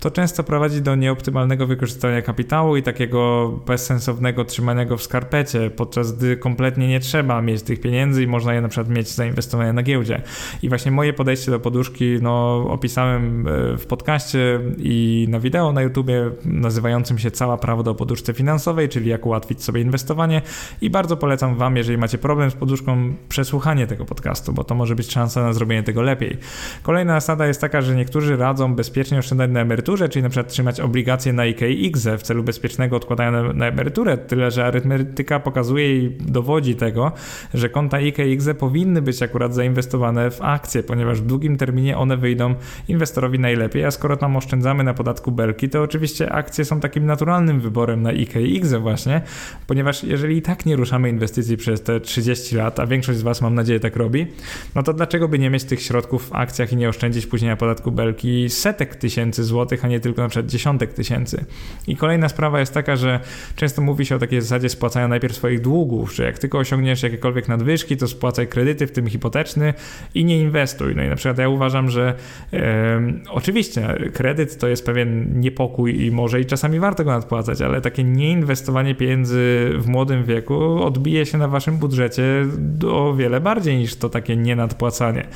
To 0.00 0.10
często 0.10 0.44
prowadzi 0.44 0.82
do 0.82 0.94
nieoptymalnego 0.94 1.66
wykorzystania 1.66 2.22
kapitału 2.22 2.76
i 2.76 2.82
takiego 2.82 3.48
bezsensownego 3.66 4.44
trzymania 4.44 4.84
go 4.84 4.96
w 4.96 5.02
skarpecie, 5.02 5.70
podczas 5.70 6.12
gdy 6.12 6.36
kompletnie 6.36 6.88
nie 6.88 7.00
trzeba 7.00 7.42
mieć 7.42 7.62
tych 7.62 7.80
pieniędzy 7.80 8.22
i 8.22 8.26
można 8.26 8.54
je 8.54 8.60
na 8.60 8.68
przykład 8.68 8.88
mieć 8.96 9.08
za 9.08 9.33
inwestowania 9.34 9.72
na 9.72 9.82
giełdzie. 9.82 10.22
I 10.62 10.68
właśnie 10.68 10.92
moje 10.92 11.12
podejście 11.12 11.50
do 11.50 11.60
poduszki 11.60 12.18
no, 12.22 12.64
opisałem 12.68 13.48
e, 13.48 13.78
w 13.78 13.86
podcaście 13.86 14.60
i 14.78 15.26
na 15.30 15.40
wideo 15.40 15.72
na 15.72 15.82
YouTubie 15.82 16.30
nazywającym 16.44 17.18
się 17.18 17.30
Cała 17.30 17.56
prawda 17.56 17.90
o 17.90 17.94
poduszce 17.94 18.32
finansowej, 18.32 18.88
czyli 18.88 19.10
jak 19.10 19.26
ułatwić 19.26 19.62
sobie 19.62 19.80
inwestowanie 19.80 20.42
i 20.80 20.90
bardzo 20.90 21.16
polecam 21.16 21.56
Wam, 21.56 21.76
jeżeli 21.76 21.98
macie 21.98 22.18
problem 22.18 22.50
z 22.50 22.54
poduszką, 22.54 23.14
przesłuchanie 23.28 23.86
tego 23.86 24.04
podcastu, 24.04 24.52
bo 24.52 24.64
to 24.64 24.74
może 24.74 24.94
być 24.94 25.12
szansa 25.12 25.42
na 25.42 25.52
zrobienie 25.52 25.82
tego 25.82 26.02
lepiej. 26.02 26.36
Kolejna 26.82 27.20
zasada 27.20 27.46
jest 27.46 27.60
taka, 27.60 27.82
że 27.82 27.96
niektórzy 27.96 28.36
radzą 28.36 28.74
bezpiecznie 28.74 29.18
oszczędzać 29.18 29.50
na 29.50 29.60
emeryturze, 29.60 30.08
czyli 30.08 30.22
na 30.22 30.28
przykład 30.28 30.52
trzymać 30.52 30.80
obligacje 30.80 31.32
na 31.32 31.46
IKX 31.46 32.06
w 32.18 32.22
celu 32.22 32.42
bezpiecznego 32.42 32.96
odkładania 32.96 33.30
na, 33.30 33.52
na 33.52 33.66
emeryturę, 33.66 34.18
tyle 34.18 34.50
że 34.50 34.66
arytmetyka 34.66 35.40
pokazuje 35.40 35.96
i 35.98 36.10
dowodzi 36.10 36.74
tego, 36.74 37.12
że 37.54 37.68
konta 37.68 38.00
IKX 38.00 38.48
powinny 38.58 39.02
być 39.02 39.13
akurat 39.22 39.54
zainwestowane 39.54 40.30
w 40.30 40.42
akcje, 40.42 40.82
ponieważ 40.82 41.20
w 41.20 41.26
długim 41.26 41.56
terminie 41.56 41.98
one 41.98 42.16
wyjdą 42.16 42.54
inwestorowi 42.88 43.38
najlepiej, 43.38 43.84
a 43.84 43.90
skoro 43.90 44.16
tam 44.16 44.36
oszczędzamy 44.36 44.84
na 44.84 44.94
podatku 44.94 45.32
belki, 45.32 45.68
to 45.68 45.82
oczywiście 45.82 46.32
akcje 46.32 46.64
są 46.64 46.80
takim 46.80 47.06
naturalnym 47.06 47.60
wyborem 47.60 48.02
na 48.02 48.12
IKX 48.12 48.72
właśnie, 48.80 49.22
ponieważ 49.66 50.04
jeżeli 50.04 50.36
i 50.36 50.42
tak 50.42 50.66
nie 50.66 50.76
ruszamy 50.76 51.08
inwestycji 51.08 51.56
przez 51.56 51.82
te 51.82 52.00
30 52.00 52.56
lat, 52.56 52.80
a 52.80 52.86
większość 52.86 53.18
z 53.18 53.22
Was 53.22 53.40
mam 53.40 53.54
nadzieję 53.54 53.80
tak 53.80 53.96
robi, 53.96 54.26
no 54.74 54.82
to 54.82 54.92
dlaczego 54.92 55.28
by 55.28 55.38
nie 55.38 55.50
mieć 55.50 55.64
tych 55.64 55.82
środków 55.82 56.28
w 56.28 56.34
akcjach 56.34 56.72
i 56.72 56.76
nie 56.76 56.88
oszczędzić 56.88 57.26
później 57.26 57.50
na 57.50 57.56
podatku 57.56 57.92
belki 57.92 58.50
setek 58.50 58.96
tysięcy 58.96 59.44
złotych, 59.44 59.84
a 59.84 59.88
nie 59.88 60.00
tylko 60.00 60.22
na 60.22 60.28
przykład 60.28 60.50
dziesiątek 60.50 60.92
tysięcy. 60.92 61.44
I 61.86 61.96
kolejna 61.96 62.28
sprawa 62.28 62.60
jest 62.60 62.74
taka, 62.74 62.96
że 62.96 63.20
często 63.56 63.82
mówi 63.82 64.06
się 64.06 64.16
o 64.16 64.18
takiej 64.18 64.40
zasadzie 64.40 64.68
spłacania 64.68 65.08
najpierw 65.08 65.36
swoich 65.36 65.60
długów, 65.60 66.14
że 66.14 66.24
jak 66.24 66.38
tylko 66.38 66.58
osiągniesz 66.58 67.02
jakiekolwiek 67.02 67.48
nadwyżki, 67.48 67.96
to 67.96 68.08
spłacaj 68.08 68.48
kredyty, 68.48 68.86
w 68.86 68.92
tym 68.92 69.03
hipoteczny 69.10 69.74
i 70.14 70.24
nie 70.24 70.38
inwestuj. 70.38 70.96
No 70.96 71.02
i 71.02 71.08
na 71.08 71.16
przykład 71.16 71.38
ja 71.38 71.48
uważam, 71.48 71.90
że 71.90 72.14
e, 72.52 73.02
oczywiście 73.30 73.96
kredyt 74.12 74.58
to 74.58 74.68
jest 74.68 74.86
pewien 74.86 75.40
niepokój 75.40 76.04
i 76.04 76.10
może 76.10 76.40
i 76.40 76.46
czasami 76.46 76.80
warto 76.80 77.04
go 77.04 77.10
nadpłacać, 77.10 77.60
ale 77.60 77.80
takie 77.80 78.04
nieinwestowanie 78.04 78.94
pieniędzy 78.94 79.70
w 79.78 79.86
młodym 79.86 80.24
wieku 80.24 80.82
odbije 80.82 81.26
się 81.26 81.38
na 81.38 81.48
waszym 81.48 81.76
budżecie 81.76 82.46
o 82.90 83.14
wiele 83.14 83.40
bardziej 83.40 83.76
niż 83.76 83.96
to 83.96 84.08
takie 84.08 84.36
nienadpłacanie. 84.36 85.26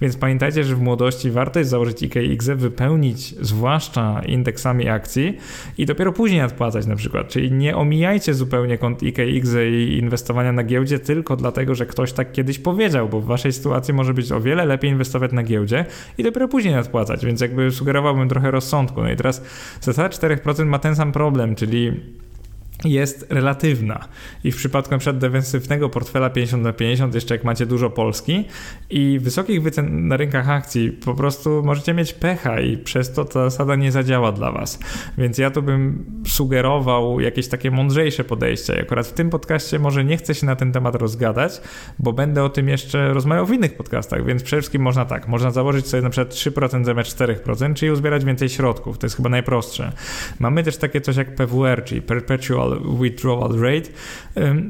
Więc 0.00 0.16
pamiętajcie, 0.16 0.64
że 0.64 0.76
w 0.76 0.80
młodości 0.80 1.30
warto 1.30 1.58
jest 1.58 1.70
założyć 1.70 2.02
IKX, 2.02 2.46
wypełnić 2.46 3.34
zwłaszcza 3.40 4.22
indeksami 4.26 4.88
akcji 4.88 5.38
i 5.78 5.86
dopiero 5.86 6.12
później 6.12 6.40
nadpłacać 6.40 6.86
na 6.86 6.96
przykład. 6.96 7.28
Czyli 7.28 7.52
nie 7.52 7.76
omijajcie 7.76 8.34
zupełnie 8.34 8.78
kont 8.78 9.02
IKX 9.02 9.48
i 9.70 9.98
inwestowania 9.98 10.52
na 10.52 10.64
giełdzie 10.64 10.98
tylko 10.98 11.36
dlatego, 11.36 11.74
że 11.74 11.86
ktoś 11.86 12.12
tak 12.12 12.32
kiedyś 12.32 12.58
powiedział, 12.58 13.08
bo 13.08 13.17
w 13.20 13.24
waszej 13.24 13.52
sytuacji 13.52 13.94
może 13.94 14.14
być 14.14 14.32
o 14.32 14.40
wiele 14.40 14.64
lepiej 14.64 14.90
inwestować 14.90 15.32
na 15.32 15.42
giełdzie 15.42 15.84
i 16.18 16.22
dopiero 16.22 16.48
później 16.48 16.74
nadpłacać, 16.74 17.26
więc 17.26 17.40
jakby 17.40 17.70
sugerowałbym 17.70 18.28
trochę 18.28 18.50
rozsądku. 18.50 19.02
No 19.02 19.10
i 19.10 19.16
teraz 19.16 19.42
zasada 19.80 20.08
4% 20.08 20.66
ma 20.66 20.78
ten 20.78 20.96
sam 20.96 21.12
problem, 21.12 21.54
czyli 21.54 22.00
jest 22.84 23.26
relatywna. 23.30 24.08
I 24.44 24.52
w 24.52 24.56
przypadku 24.56 24.94
np. 24.94 25.12
defensywnego 25.12 25.88
portfela 25.88 26.30
50 26.30 26.62
na 26.62 26.72
50, 26.72 27.14
jeszcze 27.14 27.34
jak 27.34 27.44
macie 27.44 27.66
dużo 27.66 27.90
Polski 27.90 28.44
i 28.90 29.18
wysokich 29.22 29.62
wycen 29.62 30.08
na 30.08 30.16
rynkach 30.16 30.48
akcji, 30.48 30.92
po 30.92 31.14
prostu 31.14 31.62
możecie 31.64 31.94
mieć 31.94 32.12
pecha 32.12 32.60
i 32.60 32.76
przez 32.76 33.12
to 33.12 33.24
ta 33.24 33.50
zasada 33.50 33.76
nie 33.76 33.92
zadziała 33.92 34.32
dla 34.32 34.52
Was. 34.52 34.78
Więc 35.18 35.38
ja 35.38 35.50
tu 35.50 35.62
bym 35.62 36.04
sugerował 36.26 37.20
jakieś 37.20 37.48
takie 37.48 37.70
mądrzejsze 37.70 38.24
podejście. 38.24 38.76
I 38.76 38.80
akurat 38.80 39.06
w 39.06 39.12
tym 39.12 39.30
podcaście 39.30 39.78
może 39.78 40.04
nie 40.04 40.16
chcę 40.16 40.34
się 40.34 40.46
na 40.46 40.56
ten 40.56 40.72
temat 40.72 40.94
rozgadać, 40.94 41.60
bo 41.98 42.12
będę 42.12 42.44
o 42.44 42.48
tym 42.48 42.68
jeszcze 42.68 43.14
rozmawiał 43.14 43.46
w 43.46 43.52
innych 43.52 43.76
podcastach, 43.76 44.24
więc 44.24 44.42
przede 44.42 44.62
wszystkim 44.62 44.82
można 44.82 45.04
tak, 45.04 45.28
można 45.28 45.50
założyć 45.50 45.86
sobie 45.86 46.02
przykład 46.10 46.34
3% 46.34 46.84
zamiast 46.84 47.18
4%, 47.18 47.74
czyli 47.74 47.92
uzbierać 47.92 48.24
więcej 48.24 48.48
środków. 48.48 48.98
To 48.98 49.06
jest 49.06 49.16
chyba 49.16 49.28
najprostsze. 49.28 49.92
Mamy 50.38 50.62
też 50.62 50.76
takie 50.76 51.00
coś 51.00 51.16
jak 51.16 51.34
PWR, 51.34 51.84
czyli 51.84 52.02
Perpetual 52.02 52.67
Withdrawal 53.00 53.60
Rate. 53.60 53.90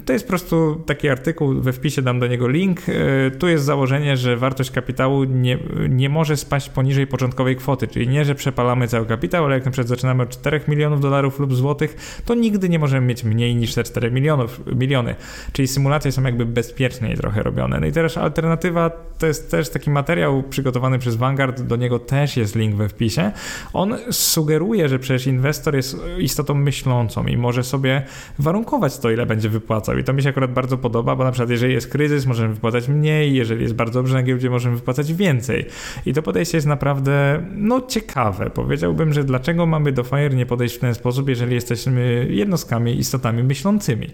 To 0.04 0.12
jest 0.12 0.24
po 0.24 0.28
prostu 0.28 0.82
taki 0.86 1.08
artykuł, 1.08 1.54
we 1.60 1.72
wpisie 1.72 2.02
dam 2.02 2.20
do 2.20 2.26
niego 2.26 2.48
link. 2.48 2.80
E, 2.88 3.30
tu 3.30 3.48
jest 3.48 3.64
założenie, 3.64 4.16
że 4.16 4.36
wartość 4.36 4.70
kapitału 4.70 5.24
nie, 5.24 5.58
nie 5.88 6.08
może 6.08 6.36
spaść 6.36 6.68
poniżej 6.68 7.06
początkowej 7.06 7.56
kwoty, 7.56 7.88
czyli 7.88 8.08
nie, 8.08 8.24
że 8.24 8.34
przepalamy 8.34 8.88
cały 8.88 9.06
kapitał, 9.06 9.44
ale 9.44 9.54
jak 9.54 9.64
na 9.64 9.70
przykład 9.70 9.88
zaczynamy 9.88 10.22
od 10.22 10.28
4 10.30 10.60
milionów 10.68 11.00
dolarów 11.00 11.40
lub 11.40 11.54
złotych, 11.54 12.22
to 12.24 12.34
nigdy 12.34 12.68
nie 12.68 12.78
możemy 12.78 13.06
mieć 13.06 13.24
mniej 13.24 13.56
niż 13.56 13.74
te 13.74 13.84
4 13.84 14.10
milionów, 14.10 14.60
miliony. 14.74 15.14
Czyli 15.52 15.68
symulacje 15.68 16.12
są 16.12 16.22
jakby 16.22 16.46
bezpieczniej 16.46 17.16
trochę 17.16 17.42
robione. 17.42 17.80
No 17.80 17.86
i 17.86 17.92
teraz 17.92 18.16
alternatywa 18.16 18.90
to 19.18 19.26
jest 19.26 19.50
też 19.50 19.68
taki 19.68 19.90
materiał 19.90 20.42
przygotowany 20.42 20.98
przez 20.98 21.16
Vanguard, 21.16 21.62
do 21.62 21.76
niego 21.76 21.98
też 21.98 22.36
jest 22.36 22.56
link 22.56 22.74
we 22.74 22.88
wpisie. 22.88 23.32
On 23.72 23.96
sugeruje, 24.10 24.88
że 24.88 24.98
przecież 24.98 25.26
inwestor 25.26 25.76
jest 25.76 25.96
istotą 26.18 26.54
myślącą 26.54 27.26
i 27.26 27.36
może 27.36 27.64
sobie 27.64 27.87
sobie 27.88 28.02
warunkować 28.38 28.98
to, 28.98 29.10
ile 29.10 29.26
będzie 29.26 29.48
wypłacał. 29.48 29.98
I 29.98 30.04
to 30.04 30.12
mi 30.12 30.22
się 30.22 30.28
akurat 30.28 30.52
bardzo 30.52 30.78
podoba, 30.78 31.16
bo 31.16 31.24
na 31.24 31.30
przykład 31.30 31.50
jeżeli 31.50 31.74
jest 31.74 31.88
kryzys, 31.88 32.26
możemy 32.26 32.54
wypłacać 32.54 32.88
mniej, 32.88 33.34
jeżeli 33.34 33.62
jest 33.62 33.74
bardzo 33.74 33.98
dobrze 33.98 34.14
na 34.14 34.22
giełdzie, 34.22 34.50
możemy 34.50 34.76
wypłacać 34.76 35.12
więcej. 35.12 35.66
I 36.06 36.12
to 36.12 36.22
podejście 36.22 36.56
jest 36.56 36.66
naprawdę, 36.66 37.42
no, 37.54 37.80
ciekawe. 37.80 38.50
Powiedziałbym, 38.50 39.12
że 39.12 39.24
dlaczego 39.24 39.66
mamy 39.66 39.92
do 39.92 40.02
FIRE 40.02 40.34
nie 40.34 40.46
podejść 40.46 40.76
w 40.76 40.78
ten 40.78 40.94
sposób, 40.94 41.28
jeżeli 41.28 41.54
jesteśmy 41.54 42.26
jednostkami, 42.30 42.98
istotami 42.98 43.42
myślącymi. 43.42 44.06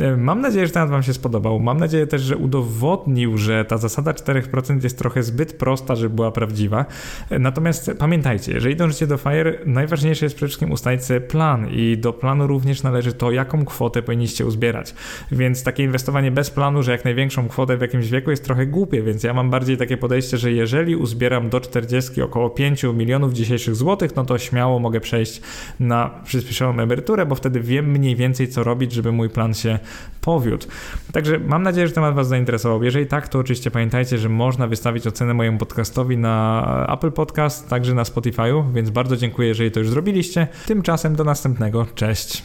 E, 0.00 0.16
mam 0.16 0.40
nadzieję, 0.40 0.66
że 0.66 0.72
temat 0.72 0.90
Wam 0.90 1.02
się 1.02 1.14
spodobał. 1.14 1.60
Mam 1.60 1.78
nadzieję 1.78 2.06
też, 2.06 2.22
że 2.22 2.36
udowodnił, 2.36 3.38
że 3.38 3.64
ta 3.64 3.78
zasada 3.78 4.12
4% 4.12 4.84
jest 4.84 4.98
trochę 4.98 5.22
zbyt 5.22 5.52
prosta, 5.52 5.96
żeby 5.96 6.14
była 6.14 6.30
prawdziwa. 6.30 6.84
E, 7.30 7.38
natomiast 7.38 7.90
pamiętajcie, 7.98 8.52
jeżeli 8.52 8.76
dążycie 8.76 9.06
do 9.06 9.16
FIRE, 9.16 9.58
najważniejsze 9.66 10.26
jest 10.26 10.36
przede 10.36 10.48
wszystkim 10.48 10.72
ustalić 10.72 11.04
sobie 11.04 11.20
plan 11.20 11.68
i 11.70 11.98
do 11.98 12.12
planu 12.12 12.46
również 12.46 12.82
należy 12.82 13.03
to, 13.12 13.30
jaką 13.30 13.64
kwotę 13.64 14.02
powinniście 14.02 14.46
uzbierać. 14.46 14.94
Więc 15.32 15.62
takie 15.62 15.82
inwestowanie 15.82 16.30
bez 16.30 16.50
planu, 16.50 16.82
że 16.82 16.92
jak 16.92 17.04
największą 17.04 17.48
kwotę 17.48 17.76
w 17.76 17.80
jakimś 17.80 18.08
wieku 18.08 18.30
jest 18.30 18.44
trochę 18.44 18.66
głupie, 18.66 19.02
więc 19.02 19.22
ja 19.22 19.34
mam 19.34 19.50
bardziej 19.50 19.76
takie 19.76 19.96
podejście, 19.96 20.38
że 20.38 20.52
jeżeli 20.52 20.96
uzbieram 20.96 21.50
do 21.50 21.60
40 21.60 22.22
około 22.22 22.50
5 22.50 22.82
milionów 22.82 23.32
dzisiejszych 23.32 23.74
złotych, 23.74 24.16
no 24.16 24.24
to 24.24 24.38
śmiało 24.38 24.78
mogę 24.78 25.00
przejść 25.00 25.40
na 25.80 26.10
przyspieszoną 26.24 26.82
emeryturę, 26.82 27.26
bo 27.26 27.34
wtedy 27.34 27.60
wiem 27.60 27.90
mniej 27.90 28.16
więcej 28.16 28.48
co 28.48 28.64
robić, 28.64 28.92
żeby 28.92 29.12
mój 29.12 29.30
plan 29.30 29.54
się 29.54 29.78
powiódł. 30.20 30.66
Także 31.12 31.38
mam 31.38 31.62
nadzieję, 31.62 31.88
że 31.88 31.92
temat 31.92 32.14
Was 32.14 32.28
zainteresował. 32.28 32.82
Jeżeli 32.82 33.06
tak, 33.06 33.28
to 33.28 33.38
oczywiście 33.38 33.70
pamiętajcie, 33.70 34.18
że 34.18 34.28
można 34.28 34.66
wystawić 34.66 35.06
ocenę 35.06 35.34
mojemu 35.34 35.58
podcastowi 35.58 36.16
na 36.16 36.86
Apple 36.92 37.12
Podcast, 37.12 37.68
także 37.68 37.94
na 37.94 38.02
Spotify'u, 38.02 38.72
więc 38.72 38.90
bardzo 38.90 39.16
dziękuję, 39.16 39.48
jeżeli 39.48 39.70
to 39.70 39.80
już 39.80 39.88
zrobiliście. 39.88 40.48
Tymczasem 40.66 41.16
do 41.16 41.24
następnego. 41.24 41.86
Cześć. 41.94 42.42